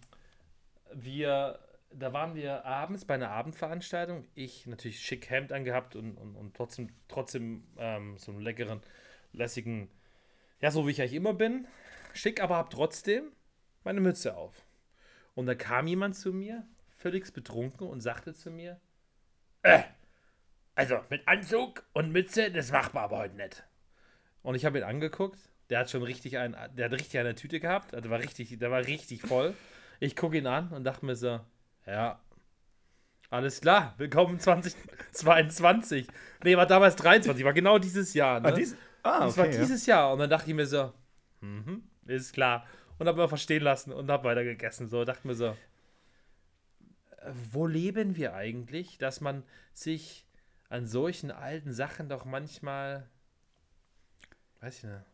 wir, 0.95 1.59
da 1.93 2.13
waren 2.13 2.35
wir 2.35 2.65
abends 2.65 3.05
bei 3.05 3.15
einer 3.15 3.31
Abendveranstaltung. 3.31 4.27
Ich 4.35 4.67
natürlich 4.67 5.01
schick 5.01 5.31
Hemd 5.31 5.53
angehabt 5.53 5.95
und, 5.95 6.17
und, 6.17 6.35
und 6.35 6.57
trotzdem, 6.57 6.89
trotzdem 7.07 7.65
ähm, 7.79 8.17
so 8.19 8.33
einen 8.33 8.41
leckeren, 8.41 8.81
lässigen, 9.33 9.89
ja, 10.61 10.71
so 10.71 10.87
wie 10.87 10.91
ich 10.91 11.01
eigentlich 11.01 11.15
immer 11.15 11.35
bin. 11.35 11.67
Schick, 12.15 12.43
aber 12.43 12.57
hab 12.57 12.71
trotzdem 12.71 13.31
meine 13.85 14.01
Mütze 14.01 14.37
auf. 14.37 14.55
Und 15.35 15.47
da 15.47 15.55
kam 15.55 15.87
jemand 15.87 16.17
zu 16.17 16.33
mir, 16.33 16.67
völlig 16.97 17.33
betrunken, 17.33 17.89
und 17.89 18.01
sagte 18.01 18.35
zu 18.35 18.51
mir: 18.51 18.81
äh, 19.63 19.83
Also 20.75 21.01
mit 21.09 21.27
Anzug 21.27 21.85
und 21.93 22.13
Mütze, 22.13 22.51
das 22.51 22.73
macht 22.73 22.95
man 22.95 23.05
aber 23.05 23.19
heute 23.19 23.37
nicht. 23.37 23.65
Und 24.43 24.55
ich 24.55 24.65
habe 24.65 24.79
ihn 24.79 24.85
angeguckt. 24.85 25.39
Der 25.69 25.79
hat 25.79 25.91
schon 25.91 26.03
richtig 26.03 26.37
ein, 26.37 26.57
der 26.77 26.87
hat 26.87 26.93
richtig 26.93 27.21
eine 27.21 27.37
Tüte 27.37 27.61
gehabt. 27.61 27.93
Der 27.93 28.11
war 28.11 28.19
richtig, 28.19 28.59
der 28.59 28.71
war 28.73 28.85
richtig 28.87 29.23
voll. 29.23 29.55
Ich 30.01 30.17
gucke 30.17 30.39
ihn 30.39 30.47
an 30.49 30.71
und 30.71 30.83
dachte 30.83 31.07
mir 31.07 31.15
so, 31.15 31.41
ja, 31.87 32.21
alles 33.33 33.61
klar, 33.61 33.95
willkommen 33.97 34.41
2022. 34.41 36.09
Nee, 36.43 36.57
war 36.57 36.67
damals 36.67 36.97
23, 36.97 37.45
war 37.45 37.53
genau 37.53 37.79
dieses 37.79 38.13
Jahr. 38.13 38.41
Ne? 38.41 38.49
Ah, 38.49 38.51
dies, 38.51 38.77
ah, 39.05 39.21
das 39.21 39.37
war 39.37 39.47
dieses 39.47 39.87
ja. 39.87 39.97
Jahr. 40.01 40.13
Und 40.13 40.19
dann 40.19 40.31
dachte 40.31 40.51
ich 40.51 40.57
mir 40.57 40.67
so, 40.67 40.93
mhm, 41.41 41.85
ist 42.07 42.33
klar. 42.33 42.67
Und 43.01 43.09
habe 43.09 43.21
mir 43.21 43.29
verstehen 43.29 43.63
lassen 43.63 43.93
und 43.93 44.11
habe 44.11 44.25
weiter 44.25 44.45
gegessen. 44.45 44.89
So, 44.89 45.05
dachte 45.05 45.27
mir 45.27 45.35
so, 45.35 45.57
wo 47.51 47.67
leben 47.67 48.17
wir 48.17 48.35
eigentlich, 48.35 48.99
dass 48.99 49.21
man 49.21 49.43
sich 49.73 50.27
an 50.69 50.87
solchen 50.87 51.31
alten 51.31 51.73
Sachen 51.73 52.09
doch 52.09 52.25
manchmal 52.25 53.09
Weiß 54.61 54.79
ich 54.79 54.85
nicht. 54.85 55.05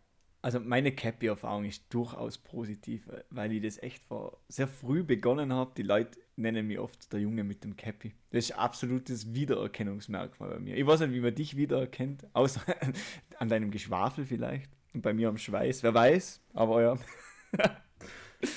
Also 0.43 0.61
meine 0.61 0.93
Cappy-Erfahrung 0.93 1.65
ist 1.65 1.93
durchaus 1.93 2.39
positiv, 2.39 3.09
weil 3.31 3.53
ich 3.53 3.63
das 3.63 3.83
echt 3.83 4.05
vor 4.05 4.39
sehr 4.49 4.69
früh 4.69 5.03
begonnen 5.03 5.53
habe. 5.53 5.73
Die 5.77 5.83
Leute 5.83 6.19
nennen 6.37 6.69
mich 6.69 6.79
oft 6.79 7.13
der 7.13 7.21
Junge 7.21 7.43
mit 7.43 7.65
dem 7.65 7.77
Cappy. 7.77 8.15
Das 8.31 8.45
ist 8.45 8.53
absolutes 8.53 9.35
Wiedererkennungsmerkmal 9.35 10.51
bei 10.51 10.59
mir. 10.61 10.77
Ich 10.77 10.87
weiß 10.87 11.01
nicht, 11.01 11.15
wie 11.15 11.21
man 11.21 11.35
dich 11.35 11.57
wiedererkennt, 11.57 12.27
außer 12.33 12.61
an 13.39 13.49
deinem 13.49 13.71
Geschwafel 13.71 14.25
vielleicht 14.25 14.71
und 14.93 15.03
bei 15.03 15.13
mir 15.13 15.29
am 15.29 15.39
Schweiß. 15.39 15.83
Wer 15.83 15.95
weiß, 15.95 16.41
aber 16.53 16.83
ja. 16.83 16.99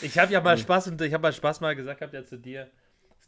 Ich 0.02 0.18
habe 0.18 0.32
ja 0.34 0.42
mal 0.42 0.58
Spaß 0.58 0.88
und 0.88 1.02
ich 1.02 1.14
habe 1.14 1.22
mal 1.22 1.34
Spaß 1.34 1.62
mal 1.62 1.76
gesagt, 1.76 2.02
habt 2.02 2.14
ja 2.14 2.24
zu 2.24 2.38
dir, 2.38 2.70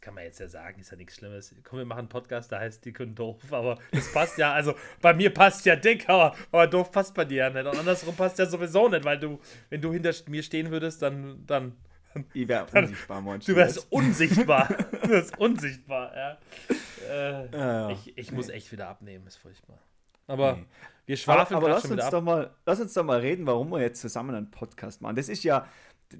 kann 0.02 0.14
man 0.14 0.24
jetzt 0.24 0.40
ja 0.40 0.48
sagen, 0.48 0.80
ist 0.80 0.90
ja 0.90 0.96
nichts 0.96 1.14
Schlimmes. 1.14 1.54
Komm, 1.62 1.78
wir 1.78 1.86
machen 1.86 2.00
einen 2.00 2.08
Podcast, 2.08 2.50
da 2.50 2.58
heißt 2.58 2.84
die 2.84 2.92
können 2.92 3.14
doof, 3.14 3.40
aber 3.52 3.78
das 3.92 4.12
passt 4.12 4.36
ja, 4.36 4.52
also 4.52 4.74
bei 5.00 5.14
mir 5.14 5.32
passt 5.32 5.64
ja 5.64 5.76
dick, 5.76 6.08
aber, 6.08 6.36
aber 6.50 6.66
doof 6.66 6.90
passt 6.90 7.14
bei 7.14 7.24
dir 7.24 7.36
ja 7.36 7.50
nicht. 7.50 7.64
Und 7.64 7.78
andersrum 7.78 8.14
passt 8.16 8.38
ja 8.38 8.46
sowieso 8.46 8.88
nicht, 8.88 9.04
weil 9.04 9.18
du, 9.18 9.40
wenn 9.70 9.80
du 9.80 9.92
hinter 9.92 10.12
mir 10.26 10.42
stehen 10.42 10.70
würdest, 10.70 11.00
dann, 11.02 11.46
dann 11.46 11.76
ich 12.34 12.48
wäre 12.48 12.66
unsichtbar, 12.74 13.20
Monchi. 13.20 13.52
Du 13.52 13.56
wärst 13.56 13.90
unsichtbar. 13.90 14.68
du 15.02 15.08
wärst 15.08 15.38
unsichtbar, 15.38 16.12
ja. 16.14 16.38
Äh, 17.08 17.56
ja. 17.56 17.90
Ich, 17.90 18.18
ich 18.18 18.32
muss 18.32 18.48
echt 18.48 18.72
wieder 18.72 18.88
abnehmen, 18.88 19.26
ist 19.26 19.36
furchtbar. 19.36 19.78
Aber 20.26 20.56
nee. 20.56 20.66
Wir 21.06 21.16
schwafeln 21.16 21.56
aber, 21.56 21.66
aber 21.66 21.74
lass 21.74 21.90
uns, 21.90 22.10
doch 22.10 22.22
mal, 22.22 22.54
lass 22.64 22.80
uns 22.80 22.94
doch 22.94 23.04
mal 23.04 23.20
reden, 23.20 23.46
warum 23.46 23.70
wir 23.70 23.80
jetzt 23.80 24.00
zusammen 24.00 24.34
einen 24.34 24.50
Podcast 24.50 25.00
machen. 25.00 25.16
Das 25.16 25.28
ist 25.28 25.42
ja, 25.44 25.66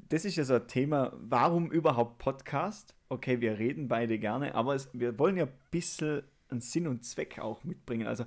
das 0.08 0.24
ist 0.24 0.36
ja 0.36 0.44
so 0.44 0.54
ein 0.54 0.66
Thema, 0.66 1.12
warum 1.16 1.70
überhaupt 1.70 2.18
Podcast? 2.18 2.94
Okay, 3.08 3.40
wir 3.40 3.58
reden 3.58 3.88
beide 3.88 4.18
gerne, 4.18 4.54
aber 4.54 4.74
es, 4.74 4.88
wir 4.92 5.18
wollen 5.18 5.36
ja 5.36 5.44
ein 5.44 5.52
bisschen 5.70 6.22
einen 6.48 6.60
Sinn 6.60 6.86
und 6.86 7.04
Zweck 7.04 7.38
auch 7.38 7.62
mitbringen. 7.64 8.06
Also 8.06 8.24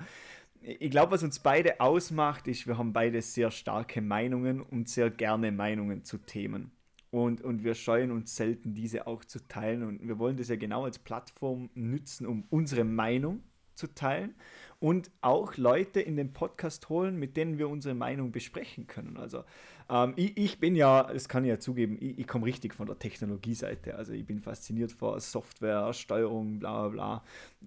ich 0.62 0.90
glaube, 0.90 1.12
was 1.12 1.24
uns 1.24 1.40
beide 1.40 1.80
ausmacht, 1.80 2.48
ist, 2.48 2.66
wir 2.68 2.78
haben 2.78 2.94
beide 2.94 3.22
sehr 3.22 3.52
starke 3.52 4.02
Meinungen 4.02 4.62
und 4.62 4.90
sehr 4.90 5.12
gerne 5.12 5.52
Meinungen 5.52 6.04
zu 6.04 6.18
Themen. 6.18 6.72
Und, 7.12 7.42
und 7.42 7.64
wir 7.64 7.76
scheuen 7.76 8.12
uns 8.12 8.36
selten, 8.36 8.74
diese 8.74 9.08
auch 9.08 9.24
zu 9.24 9.48
teilen. 9.48 9.84
Und 9.84 10.08
wir 10.08 10.18
wollen 10.20 10.38
das 10.38 10.50
ja 10.50 10.56
genau 10.56 10.86
als 10.86 11.00
Plattform 11.00 11.70
nützen, 11.76 12.26
um 12.26 12.46
unsere 12.50 12.84
Meinung 12.84 13.44
zu 13.76 13.88
teilen 13.94 14.36
und 14.80 15.10
auch 15.22 15.58
Leute 15.58 16.02
in 16.02 16.16
den 16.18 16.34
Podcast 16.34 16.90
holen, 16.90 17.18
mit 17.18 17.38
denen 17.38 17.58
wir 17.58 17.70
unsere 17.70 17.96
Meinung 17.96 18.32
besprechen 18.32 18.88
können. 18.88 19.18
Also 19.18 19.44
ähm, 19.90 20.14
ich, 20.16 20.38
ich, 20.38 20.60
bin 20.60 20.76
ja, 20.76 21.04
das 21.04 21.30
kann 21.30 21.44
ich 21.44 21.50
ja 21.50 21.60
zugeben, 21.60 21.98
ich, 22.00 22.20
ich 22.20 22.28
komme 22.28 22.46
richtig 22.46 22.74
von 22.74 22.88
der 22.88 23.00
Technologieseite. 23.00 23.96
Also 23.96 24.14
ich 24.14 24.26
bin 24.26 24.40
fasziniert 24.40 24.92
von 24.92 25.20
Software, 25.20 25.94
Steuerung, 25.94 26.60
bla 26.60 26.88
bla 26.88 26.90
bla. 26.90 27.24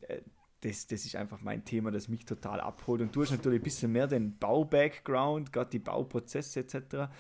Äh, 0.09 0.21
das, 0.61 0.89
das 0.89 1.05
ist 1.05 1.15
einfach 1.15 1.41
mein 1.41 1.65
Thema, 1.65 1.91
das 1.91 2.09
mich 2.09 2.25
total 2.25 2.61
abholt. 2.61 3.01
Und 3.01 3.15
du 3.15 3.23
hast 3.23 3.31
natürlich 3.31 3.61
ein 3.61 3.65
bisschen 3.65 3.93
mehr 3.93 4.09
den 4.09 4.37
Bau-Background, 4.39 5.53
gerade 5.53 5.71
die 5.71 5.79
Bauprozesse 5.79 6.61
etc. 6.61 7.11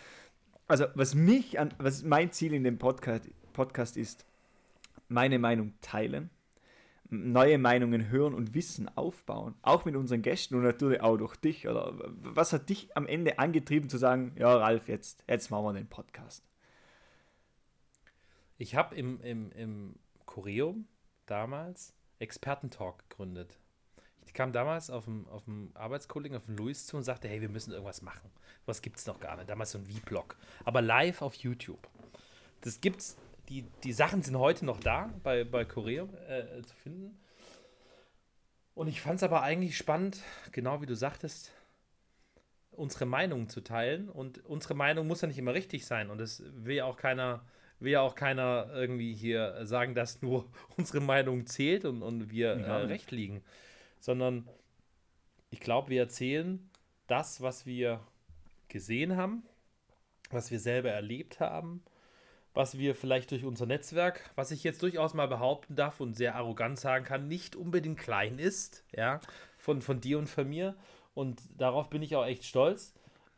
Also 0.67 0.87
was 0.95 1.15
mich 1.15 1.59
an, 1.59 1.73
was 1.79 2.03
mein 2.03 2.33
Ziel 2.33 2.53
in 2.53 2.65
dem 2.65 2.79
Podcast, 2.79 3.31
Podcast 3.53 3.97
ist, 3.97 4.27
meine 5.09 5.39
Meinung 5.39 5.73
teilen 5.81 6.31
neue 7.11 7.59
Meinungen 7.59 8.11
hören 8.11 8.35
und 8.35 8.55
Wissen 8.55 8.89
aufbauen. 8.97 9.55
Auch 9.63 9.85
mit 9.85 9.97
unseren 9.97 10.23
Gästen 10.23 10.55
und 10.55 10.63
natürlich 10.63 11.01
auch 11.01 11.17
durch 11.17 11.37
dich. 11.37 11.69
Oder 11.69 11.95
was 12.21 12.53
hat 12.53 12.69
dich 12.69 12.97
am 12.97 13.07
Ende 13.07 13.39
angetrieben 13.39 13.89
zu 13.89 13.99
sagen, 13.99 14.33
ja, 14.37 14.55
Ralf, 14.55 14.89
jetzt, 14.89 15.25
jetzt 15.29 15.51
machen 15.51 15.65
wir 15.65 15.73
den 15.73 15.89
Podcast? 15.89 16.45
Ich 18.59 18.75
habe 18.75 18.95
im, 18.95 19.21
im, 19.23 19.53
im 19.53 19.95
Choreum 20.27 20.87
damals 21.27 21.95
Expertentalk 22.19 23.09
gegründet. 23.09 23.59
Ich 24.27 24.35
kam 24.35 24.53
damals 24.53 24.91
auf 24.91 25.05
dem, 25.05 25.27
auf 25.29 25.45
dem 25.45 25.71
Arbeitskollegen, 25.75 26.37
auf 26.37 26.45
dem 26.45 26.57
Luis 26.57 26.87
zu 26.87 26.97
und 26.97 27.03
sagte, 27.03 27.29
hey, 27.29 27.41
wir 27.41 27.49
müssen 27.49 27.73
irgendwas 27.73 28.03
machen. 28.03 28.31
Was 28.67 28.83
gibt 28.83 28.99
es 28.99 29.07
noch 29.07 29.21
gar 29.21 29.37
nicht. 29.37 29.49
Damals 29.49 29.71
so 29.71 29.79
ein 29.79 29.87
V-Blog. 29.87 30.37
Aber 30.65 30.83
live 30.83 31.23
auf 31.23 31.35
YouTube. 31.37 31.89
Das 32.61 32.81
gibt's 32.81 33.17
die, 33.49 33.65
die 33.83 33.93
Sachen 33.93 34.23
sind 34.23 34.37
heute 34.39 34.65
noch 34.65 34.81
da 34.81 35.13
bei, 35.23 35.45
bei 35.45 35.65
Korea 35.65 36.05
äh, 36.29 36.63
zu 36.63 36.75
finden. 36.77 37.19
Und 38.75 38.89
ich 38.89 39.01
fand 39.01 39.17
es 39.17 39.23
aber 39.23 39.43
eigentlich 39.43 39.77
spannend, 39.77 40.21
genau 40.53 40.81
wie 40.81 40.87
du 40.87 40.95
sagtest, 40.95 41.51
unsere 42.71 43.07
Meinung 43.07 43.49
zu 43.49 43.61
teilen. 43.61 44.09
Und 44.09 44.45
unsere 44.45 44.75
Meinung 44.75 45.07
muss 45.07 45.23
ja 45.23 45.29
nicht 45.29 45.39
immer 45.39 45.55
richtig 45.55 45.87
sein. 45.87 46.11
Und 46.11 46.21
es 46.21 46.43
will 46.55 46.77
ja 46.77 46.85
auch 46.85 46.97
keiner, 46.97 47.45
will 47.81 47.93
ja 47.93 48.03
auch 48.03 48.15
keiner 48.15 48.71
irgendwie 48.73 49.15
hier 49.15 49.67
sagen, 49.67 49.95
dass 49.95 50.23
nur 50.23 50.49
unsere 50.77 51.01
Meinung 51.01 51.47
zählt 51.47 51.85
und, 51.85 52.03
und 52.03 52.31
wir 52.31 52.51
äh, 52.51 52.73
recht 52.85 53.11
liegen. 53.11 53.43
Sondern 53.99 54.47
ich 55.51 55.61
glaube, 55.61 55.89
wir 55.89 56.03
erzählen 56.03 56.71
das, 57.07 57.41
was 57.41 57.67
wir 57.67 58.01
gesehen 58.69 59.17
haben, 59.17 59.43
was 60.31 60.51
wir 60.51 60.61
selber 60.61 60.91
erlebt 60.91 61.41
haben 61.41 61.83
was 62.59 62.77
wir 62.77 62.97
vielleicht 62.97 63.31
durch 63.31 63.45
unser 63.45 63.67
Netzwerk, 63.67 64.33
was 64.35 64.51
ich 64.51 64.65
jetzt 64.65 64.83
durchaus 64.83 65.15
mal 65.15 65.29
behaupten 65.29 65.77
darf 65.77 66.01
und 66.01 66.15
sehr 66.15 66.35
arrogant 66.35 66.77
sagen 66.77 67.05
kann, 67.05 67.29
nicht 67.29 67.55
unbedingt 67.55 68.01
klein 68.01 68.41
ist, 68.41 68.85
ja, 68.91 69.21
von, 69.59 69.81
von 69.81 70.01
dir 70.01 70.19
und 70.19 70.29
von 70.29 70.49
mir. 70.49 70.75
Und 71.15 71.41
darauf 71.57 71.89
bin 71.89 72.03
ich 72.03 72.17
auch 72.17 72.27
echt 72.27 72.45
stolz. 72.45 72.95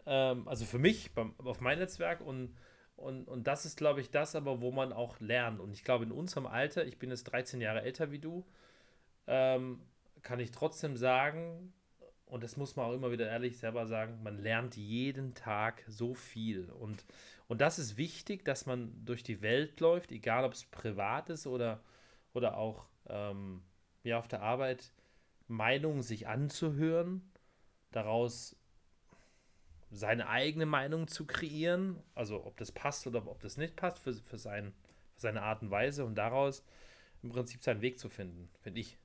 Ähm, 0.06 0.48
also 0.48 0.64
für 0.64 0.78
mich, 0.78 1.12
beim, 1.12 1.34
auf 1.36 1.60
mein 1.60 1.78
Netzwerk 1.78 2.22
und, 2.22 2.56
und, 2.96 3.28
und 3.28 3.46
das 3.46 3.66
ist, 3.66 3.76
glaube 3.76 4.00
ich, 4.00 4.10
das 4.10 4.34
aber, 4.34 4.62
wo 4.62 4.70
man 4.70 4.90
auch 4.90 5.20
lernt. 5.20 5.60
Und 5.60 5.74
ich 5.74 5.84
glaube, 5.84 6.04
in 6.04 6.12
unserem 6.12 6.46
Alter, 6.46 6.86
ich 6.86 6.98
bin 6.98 7.10
jetzt 7.10 7.24
13 7.24 7.60
Jahre 7.60 7.82
älter 7.82 8.10
wie 8.12 8.20
du, 8.20 8.46
ähm, 9.26 9.82
kann 10.22 10.40
ich 10.40 10.50
trotzdem 10.50 10.96
sagen, 10.96 11.74
und 12.30 12.44
das 12.44 12.56
muss 12.56 12.76
man 12.76 12.86
auch 12.86 12.94
immer 12.94 13.10
wieder 13.10 13.28
ehrlich 13.28 13.58
selber 13.58 13.86
sagen, 13.86 14.22
man 14.22 14.38
lernt 14.38 14.76
jeden 14.76 15.34
Tag 15.34 15.82
so 15.88 16.14
viel. 16.14 16.70
Und, 16.70 17.04
und 17.48 17.60
das 17.60 17.78
ist 17.78 17.96
wichtig, 17.96 18.44
dass 18.44 18.66
man 18.66 19.04
durch 19.04 19.22
die 19.22 19.42
Welt 19.42 19.80
läuft, 19.80 20.12
egal 20.12 20.44
ob 20.44 20.52
es 20.52 20.64
privat 20.64 21.28
ist 21.28 21.46
oder, 21.46 21.82
oder 22.32 22.56
auch 22.56 22.86
ähm, 23.08 23.62
ja, 24.04 24.18
auf 24.18 24.28
der 24.28 24.42
Arbeit, 24.42 24.92
Meinungen 25.48 26.02
sich 26.02 26.28
anzuhören, 26.28 27.32
daraus 27.90 28.56
seine 29.90 30.28
eigene 30.28 30.66
Meinung 30.66 31.08
zu 31.08 31.26
kreieren, 31.26 32.00
also 32.14 32.46
ob 32.46 32.56
das 32.56 32.70
passt 32.70 33.08
oder 33.08 33.26
ob 33.26 33.40
das 33.40 33.56
nicht 33.56 33.74
passt 33.74 33.98
für, 33.98 34.14
für, 34.14 34.38
sein, 34.38 34.72
für 35.14 35.20
seine 35.20 35.42
Art 35.42 35.62
und 35.62 35.72
Weise 35.72 36.04
und 36.04 36.14
daraus 36.14 36.64
im 37.24 37.30
Prinzip 37.30 37.62
seinen 37.62 37.80
Weg 37.80 37.98
zu 37.98 38.08
finden, 38.08 38.48
finde 38.60 38.80
ich. 38.80 38.99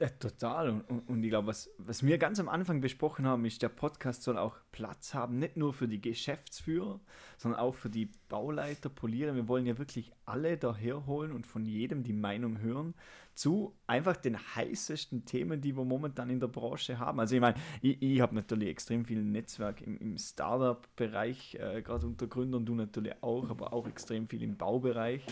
Ja, 0.00 0.08
total. 0.08 0.70
Und, 0.70 1.08
und, 1.08 1.22
ich 1.22 1.30
glaube, 1.30 1.46
was, 1.46 1.70
was 1.78 2.04
wir 2.04 2.18
ganz 2.18 2.40
am 2.40 2.48
Anfang 2.48 2.80
besprochen 2.80 3.26
haben, 3.26 3.44
ist, 3.44 3.62
der 3.62 3.68
Podcast 3.68 4.24
soll 4.24 4.36
auch 4.36 4.56
Platz 4.72 5.14
haben, 5.14 5.38
nicht 5.38 5.56
nur 5.56 5.72
für 5.72 5.86
die 5.86 6.00
Geschäftsführer, 6.00 6.98
sondern 7.38 7.60
auch 7.60 7.76
für 7.76 7.90
die 7.90 8.10
Bauleiter, 8.28 8.88
Poliere. 8.88 9.36
Wir 9.36 9.46
wollen 9.46 9.66
ja 9.66 9.78
wirklich 9.78 10.10
alle 10.26 10.56
daherholen 10.58 11.30
und 11.30 11.46
von 11.46 11.64
jedem 11.64 12.02
die 12.02 12.12
Meinung 12.12 12.58
hören 12.58 12.94
zu 13.34 13.72
einfach 13.86 14.16
den 14.16 14.36
heißesten 14.36 15.26
Themen, 15.26 15.60
die 15.60 15.76
wir 15.76 15.84
momentan 15.84 16.28
in 16.28 16.40
der 16.40 16.48
Branche 16.48 16.98
haben. 16.98 17.20
Also 17.20 17.36
ich 17.36 17.40
meine, 17.40 17.56
ich, 17.80 18.02
ich 18.02 18.20
habe 18.20 18.34
natürlich 18.34 18.68
extrem 18.68 19.04
viel 19.04 19.22
Netzwerk 19.22 19.80
im, 19.80 19.96
im 19.98 20.18
Startup-Bereich, 20.18 21.56
äh, 21.60 21.82
gerade 21.82 22.06
unter 22.06 22.26
Gründern, 22.26 22.66
du 22.66 22.74
natürlich 22.74 23.14
auch, 23.22 23.48
aber 23.48 23.72
auch 23.72 23.86
extrem 23.86 24.26
viel 24.26 24.42
im 24.42 24.56
Baubereich. 24.56 25.24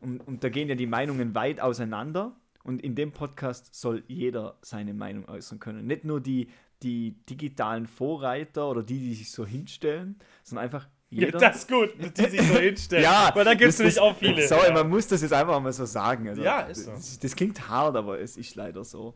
Und, 0.00 0.20
und 0.20 0.42
da 0.42 0.48
gehen 0.48 0.68
ja 0.68 0.74
die 0.74 0.86
Meinungen 0.86 1.34
weit 1.34 1.60
auseinander. 1.60 2.34
Und 2.66 2.82
in 2.82 2.96
dem 2.96 3.12
Podcast 3.12 3.72
soll 3.76 4.02
jeder 4.08 4.58
seine 4.60 4.92
Meinung 4.92 5.28
äußern 5.28 5.60
können. 5.60 5.86
Nicht 5.86 6.04
nur 6.04 6.20
die, 6.20 6.48
die 6.82 7.12
digitalen 7.30 7.86
Vorreiter 7.86 8.68
oder 8.68 8.82
die, 8.82 8.98
die 8.98 9.14
sich 9.14 9.30
so 9.30 9.46
hinstellen, 9.46 10.16
sondern 10.42 10.64
einfach 10.64 10.88
jeder. 11.08 11.40
Ja, 11.40 11.48
das 11.48 11.58
ist 11.58 11.68
gut, 11.68 11.90
die 11.96 12.24
sich 12.28 12.42
so 12.42 12.54
hinstellen. 12.58 13.04
ja, 13.04 13.30
weil 13.32 13.44
da 13.44 13.54
gibt 13.54 13.70
es 13.70 13.78
nämlich 13.78 14.00
auch 14.00 14.16
viele. 14.16 14.48
Sorry, 14.48 14.66
ja. 14.66 14.74
man 14.74 14.90
muss 14.90 15.06
das 15.06 15.22
jetzt 15.22 15.32
einfach 15.32 15.60
mal 15.60 15.72
so 15.72 15.84
sagen. 15.84 16.28
Also, 16.28 16.42
ja, 16.42 16.62
ist 16.62 16.86
so. 16.86 16.90
Das, 16.90 17.16
das, 17.20 17.36
klingt 17.36 17.68
hart, 17.68 17.94
aber 17.94 18.18
es 18.18 18.36
ist 18.36 18.56
leider 18.56 18.82
so. 18.82 19.14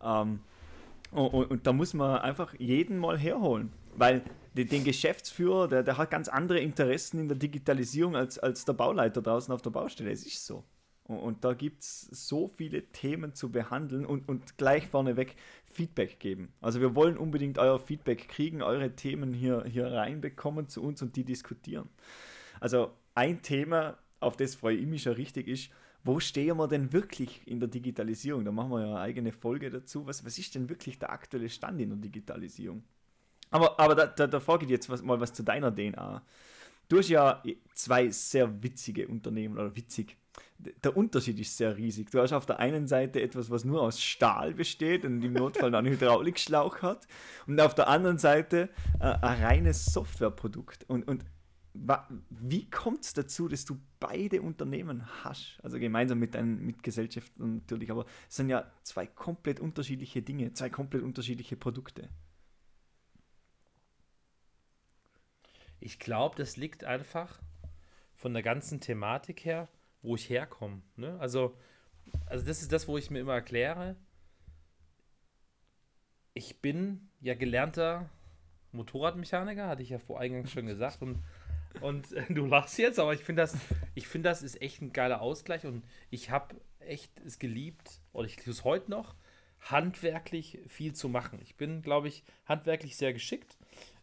Ähm, 0.00 0.38
und, 1.10 1.26
und, 1.26 1.50
und, 1.50 1.66
da 1.66 1.72
muss 1.72 1.94
man 1.94 2.20
einfach 2.20 2.54
jeden 2.56 2.98
mal 2.98 3.18
herholen. 3.18 3.72
Weil 3.96 4.22
den, 4.56 4.68
den 4.68 4.84
Geschäftsführer, 4.84 5.66
der, 5.66 5.82
der 5.82 5.98
hat 5.98 6.08
ganz 6.12 6.28
andere 6.28 6.60
Interessen 6.60 7.18
in 7.18 7.26
der 7.26 7.36
Digitalisierung 7.36 8.14
als, 8.14 8.38
als 8.38 8.64
der 8.64 8.74
Bauleiter 8.74 9.20
draußen 9.22 9.52
auf 9.52 9.60
der 9.60 9.70
Baustelle. 9.70 10.12
Es 10.12 10.24
ist 10.24 10.46
so. 10.46 10.62
Und 11.18 11.44
da 11.44 11.54
gibt 11.54 11.82
es 11.82 12.02
so 12.02 12.48
viele 12.48 12.82
Themen 12.92 13.34
zu 13.34 13.50
behandeln 13.50 14.04
und, 14.06 14.28
und 14.28 14.56
gleich 14.58 14.86
vorneweg 14.88 15.36
Feedback 15.64 16.20
geben. 16.20 16.52
Also 16.60 16.80
wir 16.80 16.94
wollen 16.94 17.16
unbedingt 17.16 17.58
euer 17.58 17.78
Feedback 17.78 18.28
kriegen, 18.28 18.62
eure 18.62 18.94
Themen 18.94 19.32
hier, 19.32 19.64
hier 19.64 19.86
reinbekommen 19.86 20.68
zu 20.68 20.82
uns 20.82 21.02
und 21.02 21.16
die 21.16 21.24
diskutieren. 21.24 21.88
Also 22.60 22.92
ein 23.14 23.42
Thema, 23.42 23.98
auf 24.20 24.36
das 24.36 24.54
freue 24.54 24.76
ich 24.76 24.86
mich 24.86 25.02
schon 25.02 25.14
richtig, 25.14 25.48
ist, 25.48 25.70
wo 26.04 26.18
stehen 26.18 26.56
wir 26.56 26.66
denn 26.66 26.92
wirklich 26.92 27.46
in 27.46 27.60
der 27.60 27.68
Digitalisierung? 27.68 28.44
Da 28.44 28.52
machen 28.52 28.70
wir 28.70 28.80
ja 28.80 28.86
eine 28.88 29.00
eigene 29.00 29.32
Folge 29.32 29.70
dazu. 29.70 30.06
Was, 30.06 30.24
was 30.24 30.36
ist 30.38 30.54
denn 30.54 30.68
wirklich 30.68 30.98
der 30.98 31.10
aktuelle 31.10 31.48
Stand 31.48 31.80
in 31.80 31.90
der 31.90 31.98
Digitalisierung? 31.98 32.82
Aber, 33.50 33.78
aber 33.78 33.94
da, 33.94 34.06
da, 34.06 34.26
davor 34.26 34.58
geht 34.58 34.70
jetzt 34.70 34.88
was, 34.88 35.02
mal 35.02 35.20
was 35.20 35.32
zu 35.32 35.44
deiner 35.44 35.72
DNA. 35.72 36.22
Du 36.88 36.98
hast 36.98 37.08
ja 37.08 37.42
zwei 37.74 38.10
sehr 38.10 38.62
witzige 38.62 39.06
Unternehmen 39.06 39.56
oder 39.56 39.74
witzig 39.76 40.16
der 40.58 40.96
Unterschied 40.96 41.38
ist 41.40 41.56
sehr 41.56 41.76
riesig. 41.76 42.10
Du 42.10 42.20
hast 42.20 42.32
auf 42.32 42.46
der 42.46 42.58
einen 42.58 42.86
Seite 42.86 43.20
etwas, 43.20 43.50
was 43.50 43.64
nur 43.64 43.82
aus 43.82 44.00
Stahl 44.00 44.54
besteht 44.54 45.04
und 45.04 45.22
im 45.22 45.32
Notfall 45.32 45.74
einen 45.74 45.92
Hydraulikschlauch 45.92 46.82
hat, 46.82 47.06
und 47.46 47.60
auf 47.60 47.74
der 47.74 47.88
anderen 47.88 48.18
Seite 48.18 48.68
äh, 49.00 49.04
ein 49.04 49.42
reines 49.42 49.86
Softwareprodukt. 49.86 50.84
Und, 50.88 51.08
und 51.08 51.24
wie 52.28 52.68
kommt 52.68 53.04
es 53.04 53.14
dazu, 53.14 53.48
dass 53.48 53.64
du 53.64 53.80
beide 53.98 54.42
Unternehmen 54.42 55.06
hast? 55.24 55.58
Also 55.62 55.78
gemeinsam 55.78 56.18
mit 56.18 56.34
deinen 56.34 56.64
Mitgesellschaften 56.64 57.56
natürlich, 57.56 57.90
aber 57.90 58.04
es 58.28 58.36
sind 58.36 58.50
ja 58.50 58.70
zwei 58.82 59.06
komplett 59.06 59.58
unterschiedliche 59.58 60.22
Dinge, 60.22 60.52
zwei 60.52 60.68
komplett 60.68 61.02
unterschiedliche 61.02 61.56
Produkte. 61.56 62.10
Ich 65.80 65.98
glaube, 65.98 66.36
das 66.36 66.56
liegt 66.56 66.84
einfach 66.84 67.40
von 68.14 68.34
der 68.34 68.42
ganzen 68.42 68.80
Thematik 68.80 69.44
her 69.44 69.68
wo 70.02 70.16
ich 70.16 70.28
herkomme. 70.28 70.82
Ne? 70.96 71.18
Also, 71.20 71.56
also 72.26 72.44
das 72.44 72.62
ist 72.62 72.72
das, 72.72 72.88
wo 72.88 72.98
ich 72.98 73.10
mir 73.10 73.20
immer 73.20 73.34
erkläre. 73.34 73.96
Ich 76.34 76.60
bin 76.60 77.08
ja 77.20 77.34
gelernter 77.34 78.10
Motorradmechaniker, 78.72 79.68
hatte 79.68 79.82
ich 79.82 79.90
ja 79.90 79.98
vor 79.98 80.20
eingangs 80.20 80.50
schon 80.50 80.66
gesagt. 80.66 81.02
Und, 81.02 81.22
und 81.80 82.12
äh, 82.12 82.24
du 82.32 82.46
lachst 82.46 82.78
jetzt, 82.78 82.98
aber 82.98 83.14
ich 83.14 83.20
finde 83.20 83.42
das, 83.42 83.56
ich 83.94 84.08
das 84.22 84.42
ist 84.42 84.60
echt 84.60 84.82
ein 84.82 84.92
geiler 84.92 85.20
Ausgleich 85.20 85.64
und 85.64 85.84
ich 86.10 86.30
habe 86.30 86.56
echt 86.80 87.12
es 87.20 87.38
geliebt, 87.38 88.00
oder 88.12 88.26
ich 88.26 88.36
tue 88.36 88.52
es 88.52 88.64
heute 88.64 88.90
noch, 88.90 89.14
handwerklich 89.60 90.58
viel 90.66 90.92
zu 90.92 91.08
machen. 91.08 91.38
Ich 91.42 91.56
bin, 91.56 91.82
glaube 91.82 92.08
ich, 92.08 92.24
handwerklich 92.46 92.96
sehr 92.96 93.12
geschickt, 93.12 93.56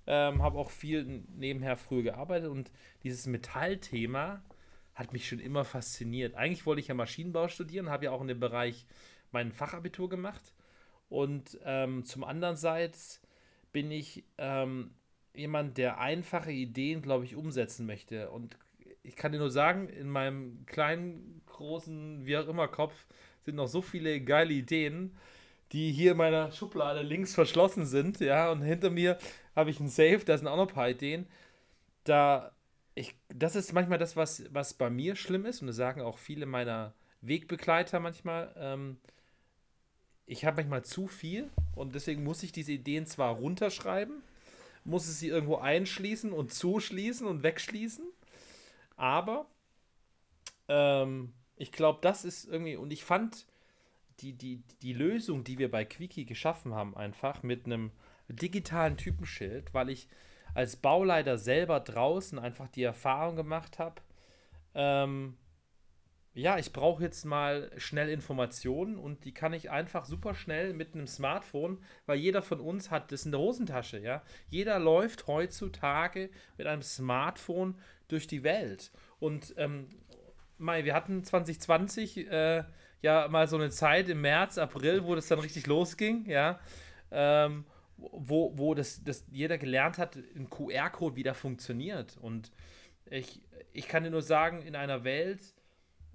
ähm, 0.07 0.41
habe 0.41 0.57
auch 0.57 0.69
viel 0.69 1.23
nebenher 1.35 1.75
früher 1.75 2.03
gearbeitet 2.03 2.49
und 2.49 2.71
dieses 3.03 3.27
Metallthema 3.27 4.41
hat 4.99 5.13
mich 5.13 5.29
schon 5.29 5.39
immer 5.39 5.63
fasziniert. 5.63 6.35
Eigentlich 6.35 6.65
wollte 6.65 6.81
ich 6.81 6.89
ja 6.89 6.93
Maschinenbau 6.93 7.47
studieren, 7.47 7.89
habe 7.89 8.05
ja 8.05 8.11
auch 8.11 8.19
in 8.19 8.27
dem 8.27 8.41
Bereich 8.41 8.85
mein 9.31 9.53
Fachabitur 9.53 10.09
gemacht. 10.09 10.53
Und 11.07 11.57
ähm, 11.63 12.03
zum 12.03 12.25
anderen 12.25 12.57
Seite 12.57 12.99
bin 13.71 13.91
ich 13.91 14.25
ähm, 14.37 14.91
jemand, 15.33 15.77
der 15.77 15.99
einfache 15.99 16.51
Ideen, 16.51 17.01
glaube 17.01 17.23
ich, 17.23 17.37
umsetzen 17.37 17.85
möchte. 17.85 18.29
Und 18.29 18.57
ich 19.01 19.15
kann 19.15 19.31
dir 19.31 19.37
nur 19.37 19.51
sagen, 19.51 19.87
in 19.87 20.09
meinem 20.09 20.65
kleinen, 20.65 21.43
großen, 21.45 22.25
wie 22.25 22.37
auch 22.37 22.47
immer 22.47 22.67
Kopf 22.67 23.07
sind 23.45 23.55
noch 23.55 23.67
so 23.67 23.81
viele 23.81 24.19
geile 24.19 24.53
Ideen, 24.53 25.15
die 25.71 25.93
hier 25.93 26.11
in 26.11 26.17
meiner 26.17 26.51
Schublade 26.51 27.03
links 27.03 27.33
verschlossen 27.33 27.85
sind, 27.85 28.19
ja, 28.19 28.51
und 28.51 28.63
hinter 28.63 28.89
mir 28.89 29.17
habe 29.55 29.69
ich 29.69 29.79
ein 29.79 29.87
Safe, 29.87 30.19
da 30.25 30.37
sind 30.37 30.47
auch 30.47 30.57
noch 30.57 30.67
ein 30.67 30.73
paar 30.73 30.89
Ideen. 30.89 31.25
Da 32.03 32.51
ich, 32.99 33.15
das 33.29 33.55
ist 33.55 33.71
manchmal 33.71 33.97
das, 33.97 34.17
was, 34.17 34.43
was 34.53 34.73
bei 34.73 34.89
mir 34.89 35.15
schlimm 35.15 35.45
ist, 35.45 35.61
und 35.61 35.67
das 35.67 35.77
sagen 35.77 36.01
auch 36.01 36.17
viele 36.17 36.45
meiner 36.45 36.93
Wegbegleiter 37.21 38.01
manchmal. 38.01 38.53
Ähm, 38.57 38.97
ich 40.25 40.43
habe 40.43 40.57
manchmal 40.57 40.83
zu 40.83 41.07
viel 41.07 41.49
und 41.75 41.95
deswegen 41.95 42.25
muss 42.25 42.43
ich 42.43 42.51
diese 42.51 42.73
Ideen 42.73 43.05
zwar 43.05 43.35
runterschreiben, 43.35 44.21
muss 44.83 45.07
es 45.07 45.19
sie 45.19 45.29
irgendwo 45.29 45.57
einschließen 45.57 46.33
und 46.33 46.53
zuschließen 46.53 47.25
und 47.25 47.41
wegschließen, 47.41 48.05
aber 48.97 49.47
ähm, 50.67 51.31
ich 51.55 51.71
glaube, 51.71 51.99
das 52.01 52.25
ist 52.25 52.49
irgendwie, 52.49 52.75
und 52.75 52.91
ich 52.91 53.05
fand 53.05 53.45
die, 54.19 54.33
die, 54.33 54.61
die 54.81 54.93
Lösung, 54.93 55.45
die 55.45 55.57
wir 55.57 55.71
bei 55.71 55.85
Quickie 55.85 56.25
geschaffen 56.25 56.73
haben, 56.73 56.97
einfach 56.97 57.43
mit 57.43 57.65
einem 57.65 57.91
digitalen 58.27 58.97
Typenschild, 58.97 59.73
weil 59.73 59.89
ich 59.89 60.09
als 60.53 60.75
Bauleiter 60.75 61.37
selber 61.37 61.79
draußen 61.79 62.39
einfach 62.39 62.67
die 62.67 62.83
Erfahrung 62.83 63.35
gemacht 63.35 63.79
habe, 63.79 64.01
ähm, 64.75 65.37
ja, 66.33 66.57
ich 66.57 66.71
brauche 66.71 67.03
jetzt 67.03 67.25
mal 67.25 67.71
schnell 67.77 68.09
Informationen 68.09 68.97
und 68.97 69.25
die 69.25 69.33
kann 69.33 69.51
ich 69.53 69.71
einfach 69.71 70.05
super 70.05 70.35
schnell 70.35 70.73
mit 70.73 70.93
einem 70.93 71.07
Smartphone, 71.07 71.79
weil 72.05 72.17
jeder 72.17 72.41
von 72.41 72.59
uns 72.59 72.91
hat 72.91 73.11
das 73.11 73.25
in 73.25 73.31
der 73.31 73.41
Hosentasche, 73.41 73.99
ja. 73.99 74.21
Jeder 74.47 74.79
läuft 74.79 75.27
heutzutage 75.27 76.29
mit 76.57 76.67
einem 76.67 76.83
Smartphone 76.83 77.75
durch 78.07 78.27
die 78.27 78.43
Welt. 78.43 78.91
Und 79.19 79.53
ähm, 79.57 79.87
Mai, 80.57 80.85
wir 80.85 80.93
hatten 80.93 81.23
2020 81.23 82.29
äh, 82.29 82.63
ja 83.01 83.27
mal 83.27 83.47
so 83.47 83.55
eine 83.55 83.69
Zeit 83.69 84.07
im 84.09 84.21
März, 84.21 84.57
April, 84.57 85.05
wo 85.05 85.15
das 85.15 85.27
dann 85.27 85.39
richtig 85.39 85.67
losging, 85.67 86.25
ja. 86.25 86.59
Ähm, 87.11 87.65
wo, 88.11 88.57
wo 88.57 88.73
das, 88.73 89.03
das 89.03 89.25
jeder 89.31 89.57
gelernt 89.57 89.97
hat, 89.97 90.15
ein 90.15 90.49
QR-Code 90.49 91.15
wieder 91.15 91.33
funktioniert. 91.33 92.17
Und 92.17 92.51
ich, 93.05 93.41
ich 93.73 93.87
kann 93.87 94.03
dir 94.03 94.09
nur 94.09 94.21
sagen, 94.21 94.61
in 94.61 94.75
einer 94.75 95.03
Welt, 95.03 95.41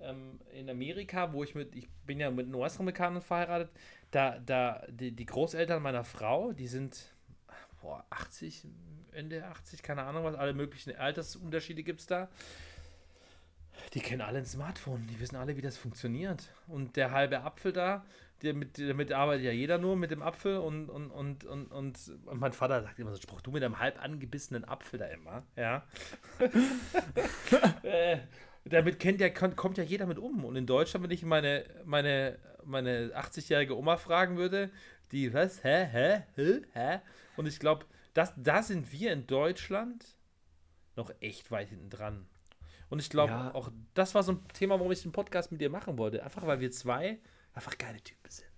ähm, 0.01 0.40
in 0.53 0.68
Amerika, 0.68 1.33
wo 1.33 1.44
ich 1.44 1.55
mit, 1.55 1.75
ich 1.75 1.88
bin 2.07 2.20
ja 2.20 2.31
mit 2.31 2.53
US-Amerikanern 2.53 3.23
verheiratet, 3.23 3.70
da, 4.11 4.38
da, 4.38 4.85
die, 4.88 5.12
die 5.12 5.27
Großeltern 5.27 5.83
meiner 5.83 6.05
Frau, 6.05 6.53
die 6.53 6.68
sind 6.68 7.14
boah, 7.81 8.05
80, 8.11 8.66
Ende 9.12 9.44
80, 9.44 9.83
keine 9.83 10.03
Ahnung 10.03 10.25
was, 10.25 10.35
alle 10.35 10.55
möglichen 10.55 10.97
Altersunterschiede 10.97 11.83
gibt 11.83 12.01
es 12.01 12.07
da. 12.07 12.29
Die 13.92 14.01
kennen 14.01 14.23
alle 14.23 14.38
ein 14.38 14.47
Smartphone, 14.47 15.07
die 15.09 15.20
wissen 15.20 15.37
alle, 15.37 15.57
wie 15.57 15.62
das 15.62 15.77
funktioniert. 15.77 16.49
Und 16.66 16.97
der 16.97 17.11
halbe 17.11 17.42
Apfel 17.42 17.73
da, 17.73 18.05
damit, 18.44 18.78
damit 18.78 19.12
arbeitet 19.12 19.44
ja 19.44 19.52
jeder 19.52 19.78
nur 19.78 19.96
mit 19.96 20.11
dem 20.11 20.22
Apfel 20.22 20.59
und, 20.59 20.88
und, 20.88 21.11
und, 21.11 21.44
und, 21.44 21.66
und, 21.66 21.98
mein 22.33 22.52
Vater 22.52 22.83
sagt 22.83 22.98
immer 22.98 23.12
so, 23.12 23.20
Spruch, 23.20 23.40
du 23.40 23.50
mit 23.50 23.62
einem 23.64 23.78
halb 23.78 24.02
angebissenen 24.02 24.64
Apfel 24.64 24.98
da 24.98 25.07
immer, 25.07 25.44
ja. 25.57 25.87
äh, 27.83 28.18
damit 28.64 28.98
kennt 28.98 29.20
ja, 29.20 29.28
kommt 29.28 29.78
ja 29.78 29.85
jeder 29.85 30.07
mit 30.07 30.18
um. 30.18 30.44
Und 30.44 30.57
in 30.57 30.66
Deutschland, 30.66 31.04
wenn 31.04 31.11
ich 31.11 31.22
meine, 31.24 31.64
meine 31.85 32.38
meine 32.66 33.12
80-jährige 33.14 33.76
Oma 33.76 33.96
fragen 33.96 34.37
würde, 34.37 34.70
die, 35.12 35.33
was, 35.33 35.62
hä, 35.64 35.87
hä, 35.87 36.22
hä, 36.35 36.62
hä? 36.72 37.00
Und 37.37 37.46
ich 37.46 37.59
glaube, 37.59 37.87
da 38.14 38.62
sind 38.62 38.92
wir 38.92 39.12
in 39.12 39.26
Deutschland 39.26 40.04
noch 40.96 41.12
echt 41.20 41.50
weit 41.50 41.68
hinten 41.68 41.90
dran. 41.90 42.26
Und 42.88 43.00
ich 43.00 43.11
glaube, 43.11 43.33
ja. 43.33 43.54
auch 43.54 43.70
das 43.94 44.14
war 44.14 44.22
so 44.22 44.33
ein 44.33 44.48
Thema, 44.52 44.78
warum 44.78 44.92
ich 44.92 45.02
den 45.02 45.12
Podcast 45.12 45.50
mit 45.50 45.61
dir 45.61 45.70
machen 45.70 45.98
wollte. 45.98 46.22
Einfach 46.22 46.46
weil 46.46 46.61
wir 46.61 46.70
zwei 46.70 47.18
einfach 47.54 47.78
geile 47.78 48.00
Typen 48.00 48.30
sind. 48.30 48.48